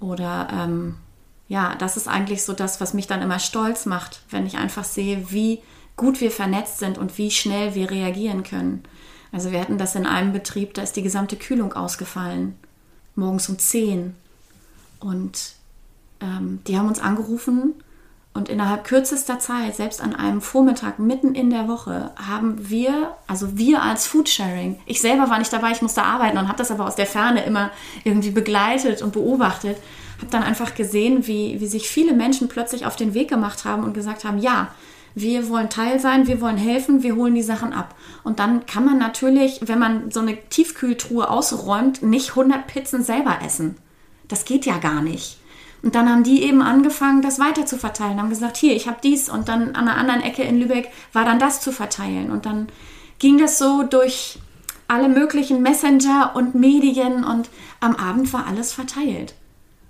Oder 0.00 0.48
ähm, 0.52 0.96
ja, 1.48 1.74
das 1.76 1.96
ist 1.96 2.08
eigentlich 2.08 2.44
so 2.44 2.52
das, 2.52 2.80
was 2.80 2.94
mich 2.94 3.06
dann 3.06 3.22
immer 3.22 3.38
stolz 3.38 3.86
macht, 3.86 4.22
wenn 4.30 4.46
ich 4.46 4.58
einfach 4.58 4.84
sehe, 4.84 5.30
wie 5.30 5.60
gut 5.96 6.20
wir 6.20 6.30
vernetzt 6.30 6.78
sind 6.78 6.98
und 6.98 7.16
wie 7.18 7.30
schnell 7.30 7.74
wir 7.74 7.90
reagieren 7.90 8.42
können. 8.42 8.82
Also 9.32 9.52
wir 9.52 9.60
hatten 9.60 9.78
das 9.78 9.94
in 9.94 10.06
einem 10.06 10.32
Betrieb, 10.32 10.74
da 10.74 10.82
ist 10.82 10.96
die 10.96 11.02
gesamte 11.02 11.36
Kühlung 11.36 11.72
ausgefallen, 11.74 12.56
morgens 13.14 13.48
um 13.48 13.58
10. 13.58 14.14
Und 15.00 15.52
ähm, 16.20 16.60
die 16.66 16.78
haben 16.78 16.88
uns 16.88 16.98
angerufen 16.98 17.74
und 18.38 18.48
innerhalb 18.48 18.84
kürzester 18.84 19.40
Zeit, 19.40 19.74
selbst 19.74 20.00
an 20.00 20.14
einem 20.14 20.40
Vormittag 20.40 21.00
mitten 21.00 21.34
in 21.34 21.50
der 21.50 21.66
Woche, 21.66 22.12
haben 22.16 22.70
wir, 22.70 23.16
also 23.26 23.58
wir 23.58 23.82
als 23.82 24.06
Foodsharing, 24.06 24.78
ich 24.86 25.00
selber 25.00 25.28
war 25.28 25.40
nicht 25.40 25.52
dabei, 25.52 25.72
ich 25.72 25.82
musste 25.82 26.04
arbeiten 26.04 26.38
und 26.38 26.46
habe 26.46 26.58
das 26.58 26.70
aber 26.70 26.86
aus 26.86 26.94
der 26.94 27.06
Ferne 27.06 27.44
immer 27.44 27.72
irgendwie 28.04 28.30
begleitet 28.30 29.02
und 29.02 29.12
beobachtet, 29.12 29.76
habe 30.18 30.30
dann 30.30 30.44
einfach 30.44 30.76
gesehen, 30.76 31.26
wie, 31.26 31.60
wie 31.60 31.66
sich 31.66 31.88
viele 31.88 32.12
Menschen 32.12 32.48
plötzlich 32.48 32.86
auf 32.86 32.94
den 32.94 33.12
Weg 33.12 33.28
gemacht 33.28 33.64
haben 33.64 33.82
und 33.82 33.92
gesagt 33.92 34.24
haben, 34.24 34.38
ja, 34.38 34.68
wir 35.14 35.48
wollen 35.48 35.70
Teil 35.70 36.00
sein, 36.00 36.26
wir 36.26 36.40
wollen 36.40 36.56
helfen, 36.56 37.02
wir 37.02 37.16
holen 37.16 37.34
die 37.34 37.42
Sachen 37.42 37.72
ab. 37.72 37.94
Und 38.24 38.38
dann 38.38 38.66
kann 38.66 38.84
man 38.84 38.98
natürlich, 38.98 39.60
wenn 39.62 39.78
man 39.78 40.10
so 40.10 40.20
eine 40.20 40.36
Tiefkühltruhe 40.48 41.28
ausräumt, 41.28 42.02
nicht 42.02 42.30
100 42.30 42.66
Pizzen 42.66 43.02
selber 43.02 43.38
essen. 43.44 43.76
Das 44.28 44.44
geht 44.44 44.66
ja 44.66 44.78
gar 44.78 45.02
nicht. 45.02 45.38
Und 45.82 45.94
dann 45.94 46.08
haben 46.08 46.24
die 46.24 46.42
eben 46.42 46.60
angefangen, 46.60 47.22
das 47.22 47.38
weiter 47.38 47.64
zu 47.64 47.78
verteilen, 47.78 48.18
haben 48.18 48.30
gesagt, 48.30 48.56
hier, 48.56 48.74
ich 48.74 48.88
habe 48.88 48.98
dies 49.02 49.28
und 49.28 49.48
dann 49.48 49.74
an 49.74 49.88
einer 49.88 49.96
anderen 49.96 50.22
Ecke 50.22 50.42
in 50.42 50.58
Lübeck 50.58 50.90
war 51.12 51.24
dann 51.24 51.38
das 51.38 51.60
zu 51.60 51.72
verteilen. 51.72 52.30
Und 52.30 52.46
dann 52.46 52.68
ging 53.18 53.38
das 53.38 53.58
so 53.58 53.84
durch 53.84 54.38
alle 54.88 55.08
möglichen 55.08 55.62
Messenger 55.62 56.32
und 56.34 56.54
Medien 56.54 57.24
und 57.24 57.50
am 57.80 57.94
Abend 57.94 58.32
war 58.32 58.46
alles 58.46 58.72
verteilt 58.72 59.34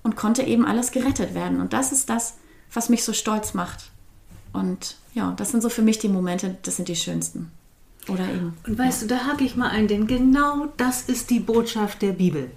und 0.02 0.16
konnte 0.16 0.42
eben 0.42 0.66
alles 0.66 0.90
gerettet 0.90 1.34
werden. 1.34 1.60
Und 1.60 1.72
das 1.72 1.92
ist 1.92 2.10
das, 2.10 2.36
was 2.72 2.88
mich 2.88 3.04
so 3.04 3.12
stolz 3.12 3.54
macht. 3.54 3.90
Und 4.52 4.96
ja, 5.18 5.32
das 5.36 5.50
sind 5.50 5.62
so 5.62 5.68
für 5.68 5.82
mich 5.82 5.98
die 5.98 6.08
Momente, 6.08 6.56
das 6.62 6.76
sind 6.76 6.86
die 6.86 6.96
schönsten. 6.96 7.50
Oder 8.08 8.24
eben. 8.24 8.54
Und 8.66 8.78
weißt 8.78 9.02
ja. 9.02 9.08
du, 9.08 9.14
da 9.14 9.26
hake 9.26 9.44
ich 9.44 9.56
mal 9.56 9.68
ein, 9.68 9.88
denn 9.88 10.06
genau 10.06 10.68
das 10.76 11.02
ist 11.02 11.28
die 11.28 11.40
Botschaft 11.40 12.00
der 12.00 12.12
Bibel, 12.12 12.50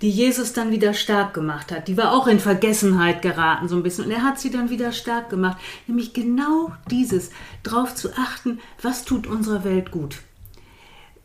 die 0.00 0.10
Jesus 0.10 0.54
dann 0.54 0.72
wieder 0.72 0.94
stark 0.94 1.34
gemacht 1.34 1.70
hat. 1.70 1.88
Die 1.88 1.96
war 1.96 2.12
auch 2.12 2.26
in 2.26 2.40
Vergessenheit 2.40 3.20
geraten 3.20 3.68
so 3.68 3.76
ein 3.76 3.82
bisschen 3.82 4.06
und 4.06 4.10
er 4.10 4.22
hat 4.22 4.40
sie 4.40 4.50
dann 4.50 4.70
wieder 4.70 4.92
stark 4.92 5.28
gemacht. 5.28 5.58
Nämlich 5.86 6.14
genau 6.14 6.72
dieses, 6.90 7.30
darauf 7.62 7.94
zu 7.94 8.12
achten, 8.14 8.58
was 8.80 9.04
tut 9.04 9.26
unserer 9.26 9.62
Welt 9.62 9.90
gut. 9.90 10.16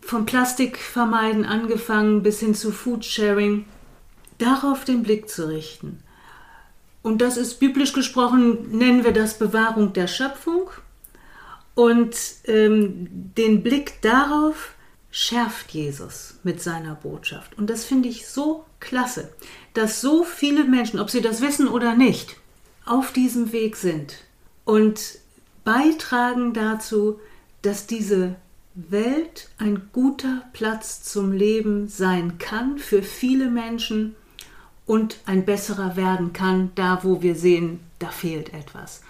Vom 0.02 0.26
Plastik 0.26 0.78
vermeiden 0.78 1.46
angefangen 1.46 2.22
bis 2.22 2.42
hin 2.42 2.54
zu 2.54 2.72
Foodsharing, 2.72 3.66
darauf 4.38 4.84
den 4.84 5.04
Blick 5.04 5.30
zu 5.30 5.48
richten. 5.48 6.04
Und 7.04 7.22
das 7.22 7.38
ist 7.38 7.60
biblisch 7.60 7.94
gesprochen, 7.94 8.78
nennen 8.78 9.04
wir 9.04 9.12
das 9.12 9.40
Bewahrung 9.40 9.94
der 9.94 10.08
Schöpfung. 10.08 10.70
Und 11.74 12.16
ähm, 12.46 13.08
den 13.38 13.64
Blick 13.64 14.02
darauf 14.02 14.76
schärft 15.10 15.72
Jesus 15.72 16.36
mit 16.44 16.62
seiner 16.62 16.96
Botschaft. 16.96 17.58
Und 17.58 17.70
das 17.70 17.86
finde 17.86 18.10
ich 18.10 18.28
so 18.28 18.66
klasse, 18.80 19.32
dass 19.74 20.02
so 20.02 20.24
viele 20.24 20.64
Menschen, 20.64 21.00
ob 21.00 21.10
sie 21.10 21.22
das 21.22 21.42
wissen 21.42 21.68
oder 21.68 21.96
nicht, 21.96 22.38
auf 22.86 23.12
diesem 23.12 23.52
Weg 23.52 23.76
sind 23.76 24.16
und 24.66 25.20
beitragen 25.64 26.54
dazu, 26.54 27.20
dass 27.62 27.88
diese 27.88 28.36
Welt 28.74 29.50
ein 29.58 29.90
guter 29.92 30.44
Platz 30.54 31.04
zum 31.04 31.32
Leben 31.32 31.88
sein 31.88 32.38
kann 32.38 32.78
für 32.78 33.04
viele 33.04 33.50
Menschen 33.50 34.16
und 34.86 35.20
ein 35.26 35.46
besserer 35.46 35.96
werden 35.96 36.34
kann, 36.34 36.72
da 36.76 37.04
wo 37.04 37.22
wir 37.22 37.36
sehen, 37.36 37.80
da 38.00 38.10
fehlt 38.10 38.54
etwas. 38.54 39.02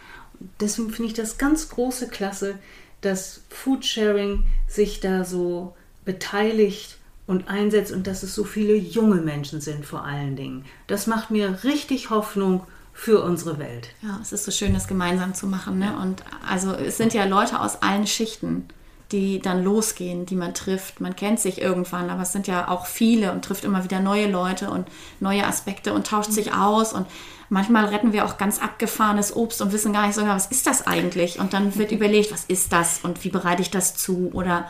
Deswegen 0.60 0.91
finde 0.91 1.10
ich 1.10 1.13
das 1.13 1.38
ganz 1.38 1.69
große 1.69 2.07
Klasse, 2.07 2.55
dass 3.01 3.41
Foodsharing 3.49 4.45
sich 4.67 4.99
da 4.99 5.23
so 5.23 5.75
beteiligt 6.05 6.97
und 7.27 7.47
einsetzt 7.47 7.91
und 7.91 8.07
dass 8.07 8.23
es 8.23 8.36
so 8.36 8.43
viele 8.43 8.75
junge 8.75 9.21
Menschen 9.21 9.62
sind 9.62 9.86
vor 9.86 10.03
allen 10.03 10.36
Dingen. 10.36 10.65
Das 10.88 11.07
macht 11.07 11.31
mir 11.31 11.63
richtig 11.63 12.10
Hoffnung 12.10 12.63
für 12.93 13.23
unsere 13.23 13.57
Welt. 13.57 13.89
Ja, 14.01 14.19
es 14.21 14.31
ist 14.31 14.43
so 14.43 14.51
schön, 14.51 14.73
das 14.73 14.88
gemeinsam 14.88 15.34
zu 15.34 15.47
machen. 15.47 15.79
Ne? 15.79 15.97
Und 16.01 16.23
also 16.47 16.73
es 16.73 16.97
sind 16.97 17.13
ja 17.13 17.25
Leute 17.25 17.60
aus 17.60 17.81
allen 17.81 18.05
Schichten 18.05 18.67
die 19.12 19.39
dann 19.39 19.63
losgehen, 19.63 20.26
die 20.26 20.36
man 20.36 20.54
trifft. 20.54 21.02
Man 21.02 21.15
kennt 21.15 21.39
sich 21.39 21.62
irgendwann, 21.62 22.10
aber 22.10 22.24
es 22.24 22.32
sind 22.32 22.47
ja 22.47 22.67
auch 22.67 22.86
viele 22.86 23.32
und 23.32 23.43
trifft 23.43 23.65
immer 23.65 23.84
wieder 23.84 24.00
neue 24.00 24.30
Leute 24.30 24.69
und 24.69 24.88
neue 25.19 25.45
Aspekte 25.45 25.93
und 25.93 26.08
tauscht 26.08 26.32
sich 26.32 26.54
aus. 26.54 26.93
Und 26.93 27.08
manchmal 27.50 27.86
retten 27.86 28.13
wir 28.13 28.26
auch 28.26 28.38
ganz 28.38 28.60
abgefahrenes 28.60 29.36
Obst 29.36 29.62
und 29.62 29.74
wissen 29.74 29.93
gar 29.93 30.08
nicht 30.08 30.15
sogar, 30.15 30.36
was 30.36 30.47
ist 30.47 30.67
das 30.67 30.88
eigentlich? 30.88 31.39
Und 31.39 31.54
dann 31.54 31.76
wird 31.76 31.91
überlegt, 31.91 32.32
was 32.32 32.45
ist 32.45 32.71
das 32.71 33.00
und 33.04 33.24
wie 33.24 33.30
bereite 33.30 33.62
ich 33.62 33.71
das 33.71 33.95
zu? 33.95 34.32
Oder 34.34 34.69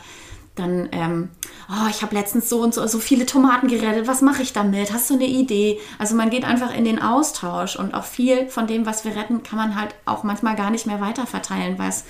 dann, 0.55 0.89
ähm, 0.91 1.29
oh, 1.69 1.87
ich 1.89 2.01
habe 2.01 2.15
letztens 2.15 2.49
so 2.49 2.61
und 2.61 2.73
so, 2.73 2.85
so 2.85 2.99
viele 2.99 3.25
Tomaten 3.25 3.67
gerettet, 3.67 4.07
was 4.07 4.21
mache 4.21 4.41
ich 4.41 4.51
damit? 4.51 4.91
Hast 4.91 5.09
du 5.09 5.13
eine 5.13 5.25
Idee? 5.25 5.79
Also 5.97 6.15
man 6.15 6.29
geht 6.29 6.43
einfach 6.43 6.75
in 6.75 6.83
den 6.83 7.01
Austausch 7.01 7.77
und 7.77 7.93
auch 7.93 8.03
viel 8.03 8.47
von 8.49 8.67
dem, 8.67 8.85
was 8.85 9.05
wir 9.05 9.15
retten, 9.15 9.43
kann 9.43 9.57
man 9.57 9.79
halt 9.79 9.95
auch 10.05 10.23
manchmal 10.23 10.55
gar 10.55 10.69
nicht 10.69 10.85
mehr 10.85 10.99
weiterverteilen, 10.99 11.79
weil 11.79 11.89
es 11.89 12.03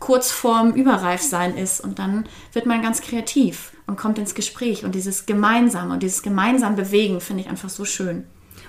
kurz 0.00 0.32
vorm 0.32 0.72
Überreifsein 0.72 1.56
ist. 1.56 1.80
Und 1.80 1.98
dann 2.00 2.24
wird 2.52 2.66
man 2.66 2.82
ganz 2.82 3.00
kreativ 3.00 3.72
und 3.86 3.96
kommt 3.96 4.18
ins 4.18 4.34
Gespräch. 4.34 4.84
Und 4.84 4.94
dieses 4.94 5.26
Gemeinsame 5.26 5.94
und 5.94 6.02
dieses 6.02 6.22
gemeinsam 6.22 6.74
Bewegen 6.74 7.20
finde 7.20 7.44
ich 7.44 7.48
einfach 7.48 7.70
so 7.70 7.84
schön. 7.84 8.24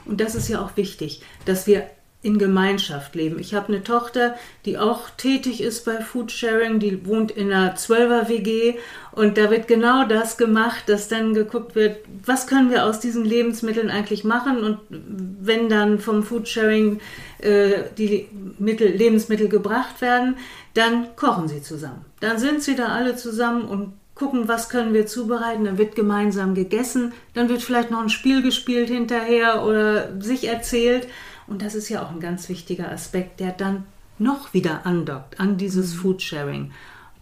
Und 0.06 0.22
das 0.22 0.36
ist 0.36 0.48
ja 0.48 0.64
auch 0.64 0.78
wichtig, 0.78 1.24
dass 1.46 1.66
wir 1.68 1.90
in 2.24 2.38
Gemeinschaft 2.38 3.16
leben. 3.16 3.40
Ich 3.40 3.56
habe 3.56 3.70
eine 3.70 3.84
Tochter, 3.84 4.36
die 4.66 4.78
auch 4.78 5.10
tätig 5.18 5.62
ist 5.62 5.86
bei 5.86 6.02
Foodsharing, 6.02 6.80
die 6.80 7.06
wohnt 7.06 7.32
in 7.32 7.52
einer 7.52 7.76
12er 7.76 8.30
WG 8.30 8.76
und 9.12 9.38
da 9.38 9.50
wird 9.50 9.68
genau 9.68 10.06
das 10.06 10.38
gemacht, 10.38 10.84
dass 10.86 11.08
dann 11.08 11.34
geguckt 11.34 11.74
wird, 11.74 11.98
was 12.24 12.46
können 12.46 12.70
wir 12.70 12.86
aus 12.86 13.00
diesen 13.00 13.26
Lebensmitteln 13.26 13.90
eigentlich 13.90 14.24
machen 14.24 14.64
und 14.64 14.78
wenn 14.90 15.68
dann 15.68 15.98
vom 15.98 16.22
Foodsharing 16.22 17.00
äh, 17.40 17.84
die 17.98 18.28
Mittel, 18.60 18.90
Lebensmittel 18.90 19.50
gebracht 19.50 20.00
werden, 20.02 20.38
dann 20.76 21.16
kochen 21.16 21.48
sie 21.48 21.64
zusammen. 21.64 22.06
Dann 22.20 22.38
sind 22.38 22.62
sie 22.62 22.76
da 22.76 22.90
alle 22.90 23.16
zusammen 23.16 23.64
und 23.64 23.94
gucken, 24.14 24.48
was 24.48 24.70
können 24.70 24.94
wir 24.94 25.08
zubereiten, 25.08 25.66
dann 25.66 25.80
wird 25.80 25.96
gemeinsam 25.96 26.54
gegessen, 26.54 27.14
dann 27.34 27.50
wird 27.50 27.64
vielleicht 27.64 27.90
noch 27.90 28.02
ein 28.02 28.10
Spiel 28.10 28.44
gespielt 28.44 28.90
hinterher 28.90 29.64
oder 29.66 30.22
sich 30.22 30.48
erzählt 30.48 31.08
und 31.52 31.62
das 31.62 31.76
ist 31.76 31.90
ja 31.90 32.02
auch 32.02 32.12
ein 32.12 32.22
ganz 32.22 32.48
wichtiger 32.48 32.90
Aspekt, 32.90 33.42
der 33.42 33.52
dann 33.52 33.84
noch 34.18 34.54
wieder 34.54 34.86
andockt 34.86 35.40
an 35.40 35.58
dieses 35.58 35.94
Foodsharing. 35.94 36.72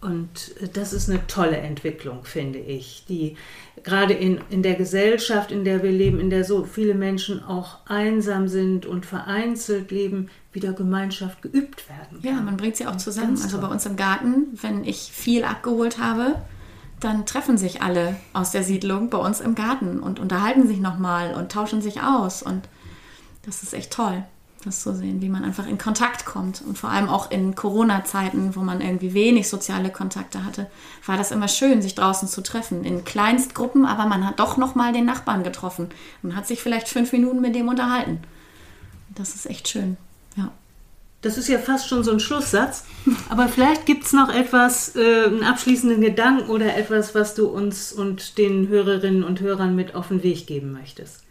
Und 0.00 0.54
äh, 0.60 0.68
das 0.72 0.92
ist 0.92 1.10
eine 1.10 1.26
tolle 1.26 1.56
Entwicklung, 1.56 2.24
finde 2.24 2.60
ich, 2.60 3.04
die 3.08 3.36
gerade 3.82 4.14
in, 4.14 4.40
in 4.48 4.62
der 4.62 4.74
Gesellschaft, 4.74 5.50
in 5.50 5.64
der 5.64 5.82
wir 5.82 5.90
leben, 5.90 6.20
in 6.20 6.30
der 6.30 6.44
so 6.44 6.64
viele 6.64 6.94
Menschen 6.94 7.42
auch 7.42 7.78
einsam 7.86 8.46
sind 8.46 8.86
und 8.86 9.04
vereinzelt 9.04 9.90
leben, 9.90 10.30
wieder 10.52 10.72
Gemeinschaft 10.72 11.42
geübt 11.42 11.88
werden. 11.88 12.22
Kann. 12.22 12.34
Ja, 12.36 12.40
man 12.40 12.56
bringt 12.56 12.76
sie 12.76 12.86
auch 12.86 12.96
zusammen. 12.96 13.38
Also 13.42 13.60
bei 13.60 13.66
uns 13.66 13.84
im 13.84 13.96
Garten, 13.96 14.58
wenn 14.62 14.84
ich 14.84 15.10
viel 15.12 15.42
abgeholt 15.42 15.98
habe, 15.98 16.36
dann 17.00 17.26
treffen 17.26 17.58
sich 17.58 17.82
alle 17.82 18.14
aus 18.32 18.52
der 18.52 18.62
Siedlung 18.62 19.10
bei 19.10 19.18
uns 19.18 19.40
im 19.40 19.56
Garten 19.56 19.98
und 19.98 20.20
unterhalten 20.20 20.68
sich 20.68 20.78
nochmal 20.78 21.34
und 21.34 21.50
tauschen 21.50 21.82
sich 21.82 22.02
aus. 22.02 22.42
Und 22.42 22.68
das 23.42 23.62
ist 23.62 23.74
echt 23.74 23.92
toll 23.92 24.24
das 24.64 24.82
zu 24.82 24.94
sehen, 24.94 25.22
wie 25.22 25.28
man 25.28 25.44
einfach 25.44 25.66
in 25.66 25.78
Kontakt 25.78 26.24
kommt. 26.24 26.62
Und 26.62 26.76
vor 26.76 26.90
allem 26.90 27.08
auch 27.08 27.30
in 27.30 27.54
Corona-Zeiten, 27.54 28.54
wo 28.56 28.60
man 28.60 28.80
irgendwie 28.80 29.14
wenig 29.14 29.48
soziale 29.48 29.90
Kontakte 29.90 30.44
hatte, 30.44 30.66
war 31.06 31.16
das 31.16 31.30
immer 31.30 31.48
schön, 31.48 31.82
sich 31.82 31.94
draußen 31.94 32.28
zu 32.28 32.42
treffen. 32.42 32.84
In 32.84 33.04
Kleinstgruppen, 33.04 33.86
aber 33.86 34.06
man 34.06 34.26
hat 34.26 34.38
doch 34.38 34.56
nochmal 34.56 34.92
den 34.92 35.06
Nachbarn 35.06 35.44
getroffen 35.44 35.88
und 36.22 36.36
hat 36.36 36.46
sich 36.46 36.62
vielleicht 36.62 36.88
fünf 36.88 37.12
Minuten 37.12 37.40
mit 37.40 37.54
dem 37.54 37.68
unterhalten. 37.68 38.20
Das 39.14 39.34
ist 39.34 39.48
echt 39.48 39.68
schön, 39.68 39.96
ja. 40.36 40.50
Das 41.22 41.36
ist 41.36 41.48
ja 41.48 41.58
fast 41.58 41.86
schon 41.86 42.02
so 42.02 42.12
ein 42.12 42.20
Schlusssatz. 42.20 42.84
Aber 43.28 43.48
vielleicht 43.48 43.84
gibt 43.84 44.04
es 44.04 44.12
noch 44.14 44.30
etwas, 44.30 44.96
äh, 44.96 45.24
einen 45.26 45.42
abschließenden 45.42 46.00
Gedanken 46.00 46.48
oder 46.48 46.76
etwas, 46.76 47.14
was 47.14 47.34
du 47.34 47.46
uns 47.46 47.92
und 47.92 48.38
den 48.38 48.68
Hörerinnen 48.68 49.22
und 49.22 49.40
Hörern 49.40 49.76
mit 49.76 49.94
auf 49.94 50.08
den 50.08 50.22
Weg 50.22 50.46
geben 50.46 50.72
möchtest. 50.72 51.22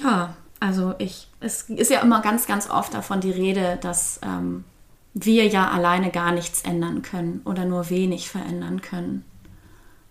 Ja, 0.00 0.36
also 0.64 0.94
ich, 0.96 1.28
es 1.40 1.68
ist 1.68 1.90
ja 1.90 2.00
immer 2.00 2.22
ganz, 2.22 2.46
ganz 2.46 2.70
oft 2.70 2.94
davon 2.94 3.20
die 3.20 3.30
Rede, 3.30 3.78
dass 3.82 4.18
ähm, 4.22 4.64
wir 5.12 5.46
ja 5.46 5.68
alleine 5.68 6.10
gar 6.10 6.32
nichts 6.32 6.62
ändern 6.62 7.02
können 7.02 7.42
oder 7.44 7.66
nur 7.66 7.90
wenig 7.90 8.30
verändern 8.30 8.80
können. 8.80 9.26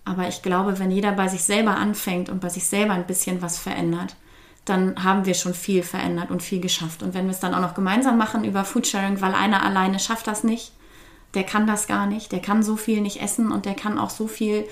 Aber 0.06 0.28
ich 0.28 0.44
glaube, 0.44 0.78
wenn 0.78 0.92
jeder 0.92 1.14
bei 1.14 1.28
sich 1.28 1.44
selber 1.44 1.78
anfängt 1.78 2.30
und 2.30 2.40
bei 2.40 2.50
sich 2.50 2.68
selber 2.68 2.94
ein 2.94 3.08
bisschen 3.08 3.42
was 3.42 3.58
verändert, 3.58 4.16
dann 4.64 5.04
haben 5.04 5.26
wir 5.26 5.34
schon 5.34 5.56
viel 5.56 5.82
verändert 5.82 6.30
und 6.30 6.44
viel 6.44 6.62
geschafft. 6.62 7.02
Und 7.02 7.16
wenn 7.16 7.26
wir 7.26 7.32
es 7.32 7.40
dann 7.40 7.56
auch 7.56 7.62
noch 7.62 7.74
gemeinsam 7.74 8.20
machen 8.20 8.44
über 8.44 8.64
Foodsharing, 8.64 9.22
weil 9.22 9.34
einer 9.34 9.66
alleine 9.66 9.98
schafft 9.98 10.28
das 10.28 10.44
nicht, 10.44 10.72
der 11.34 11.46
kann 11.46 11.66
das 11.66 11.88
gar 11.88 12.06
nicht, 12.06 12.32
der 12.32 12.42
kann 12.42 12.62
so 12.62 12.76
viel 12.76 13.02
nicht 13.02 13.24
essen 13.24 13.52
und 13.52 13.66
der 13.66 13.74
kann 13.74 13.98
auch 13.98 14.12
so 14.12 14.28
viel 14.28 14.68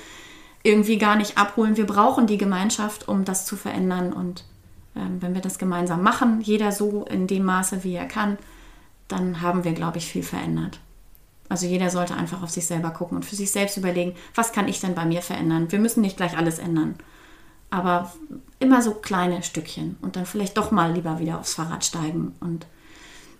irgendwie 0.61 0.99
gar 0.99 1.15
nicht 1.15 1.39
abholen. 1.39 1.75
Wir 1.75 1.87
brauchen 1.87 2.27
die 2.27 2.37
Gemeinschaft, 2.37 3.07
um 3.07 3.25
das 3.25 3.47
zu 3.47 3.55
verändern. 3.55 4.13
Und 4.13 4.43
wenn 4.93 5.33
wir 5.33 5.41
das 5.41 5.57
gemeinsam 5.57 6.03
machen, 6.03 6.41
jeder 6.41 6.71
so 6.71 7.05
in 7.05 7.27
dem 7.27 7.45
Maße, 7.45 7.83
wie 7.83 7.95
er 7.95 8.07
kann, 8.07 8.37
dann 9.07 9.41
haben 9.41 9.63
wir, 9.63 9.73
glaube 9.73 9.97
ich, 9.97 10.07
viel 10.07 10.23
verändert. 10.23 10.79
Also 11.49 11.65
jeder 11.65 11.89
sollte 11.89 12.15
einfach 12.15 12.43
auf 12.43 12.49
sich 12.49 12.65
selber 12.65 12.91
gucken 12.91 13.17
und 13.17 13.25
für 13.25 13.35
sich 13.35 13.51
selbst 13.51 13.75
überlegen, 13.77 14.15
was 14.35 14.53
kann 14.53 14.67
ich 14.67 14.79
denn 14.79 14.95
bei 14.95 15.05
mir 15.05 15.21
verändern? 15.21 15.71
Wir 15.71 15.79
müssen 15.79 16.01
nicht 16.01 16.17
gleich 16.17 16.37
alles 16.37 16.59
ändern, 16.59 16.95
aber 17.69 18.11
immer 18.59 18.81
so 18.81 18.93
kleine 18.93 19.43
Stückchen 19.43 19.97
und 20.01 20.15
dann 20.15 20.25
vielleicht 20.25 20.57
doch 20.57 20.71
mal 20.71 20.93
lieber 20.93 21.19
wieder 21.19 21.39
aufs 21.39 21.55
Fahrrad 21.55 21.83
steigen 21.83 22.35
und 22.39 22.67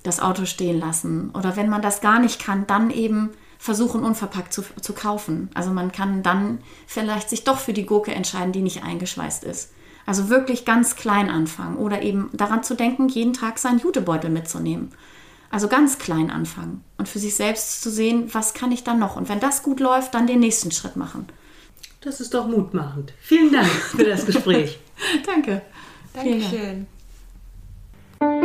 das 0.03 0.19
Auto 0.19 0.45
stehen 0.45 0.79
lassen. 0.79 1.29
Oder 1.31 1.55
wenn 1.55 1.69
man 1.69 1.81
das 1.81 2.01
gar 2.01 2.19
nicht 2.19 2.43
kann, 2.43 2.67
dann 2.67 2.91
eben 2.91 3.29
versuchen, 3.57 4.03
unverpackt 4.03 4.51
zu, 4.51 4.63
zu 4.81 4.93
kaufen. 4.93 5.49
Also 5.53 5.71
man 5.71 5.91
kann 5.91 6.23
dann 6.23 6.59
vielleicht 6.87 7.29
sich 7.29 7.43
doch 7.43 7.59
für 7.59 7.73
die 7.73 7.85
Gurke 7.85 8.13
entscheiden, 8.13 8.51
die 8.51 8.61
nicht 8.61 8.83
eingeschweißt 8.83 9.43
ist. 9.43 9.71
Also 10.05 10.29
wirklich 10.29 10.65
ganz 10.65 10.95
klein 10.95 11.29
anfangen 11.29 11.77
oder 11.77 12.01
eben 12.01 12.29
daran 12.33 12.63
zu 12.63 12.75
denken, 12.75 13.07
jeden 13.07 13.33
Tag 13.33 13.59
seinen 13.59 13.79
Jutebeutel 13.79 14.29
mitzunehmen. 14.29 14.91
Also 15.49 15.67
ganz 15.67 15.99
klein 15.99 16.31
anfangen 16.31 16.83
und 16.97 17.09
für 17.09 17.19
sich 17.19 17.35
selbst 17.35 17.81
zu 17.81 17.91
sehen, 17.91 18.29
was 18.33 18.53
kann 18.53 18.71
ich 18.71 18.83
dann 18.83 18.99
noch? 18.99 19.17
Und 19.17 19.27
wenn 19.27 19.41
das 19.41 19.63
gut 19.63 19.79
läuft, 19.81 20.13
dann 20.13 20.25
den 20.25 20.39
nächsten 20.39 20.71
Schritt 20.71 20.95
machen. 20.95 21.27
Das 21.99 22.21
ist 22.21 22.33
doch 22.33 22.47
mutmachend. 22.47 23.13
Vielen 23.19 23.51
Dank 23.51 23.67
für 23.67 24.05
das 24.05 24.25
Gespräch. 24.25 24.79
Danke. 25.25 25.61
Dankeschön. 26.13 26.87
Dank. 28.19 28.41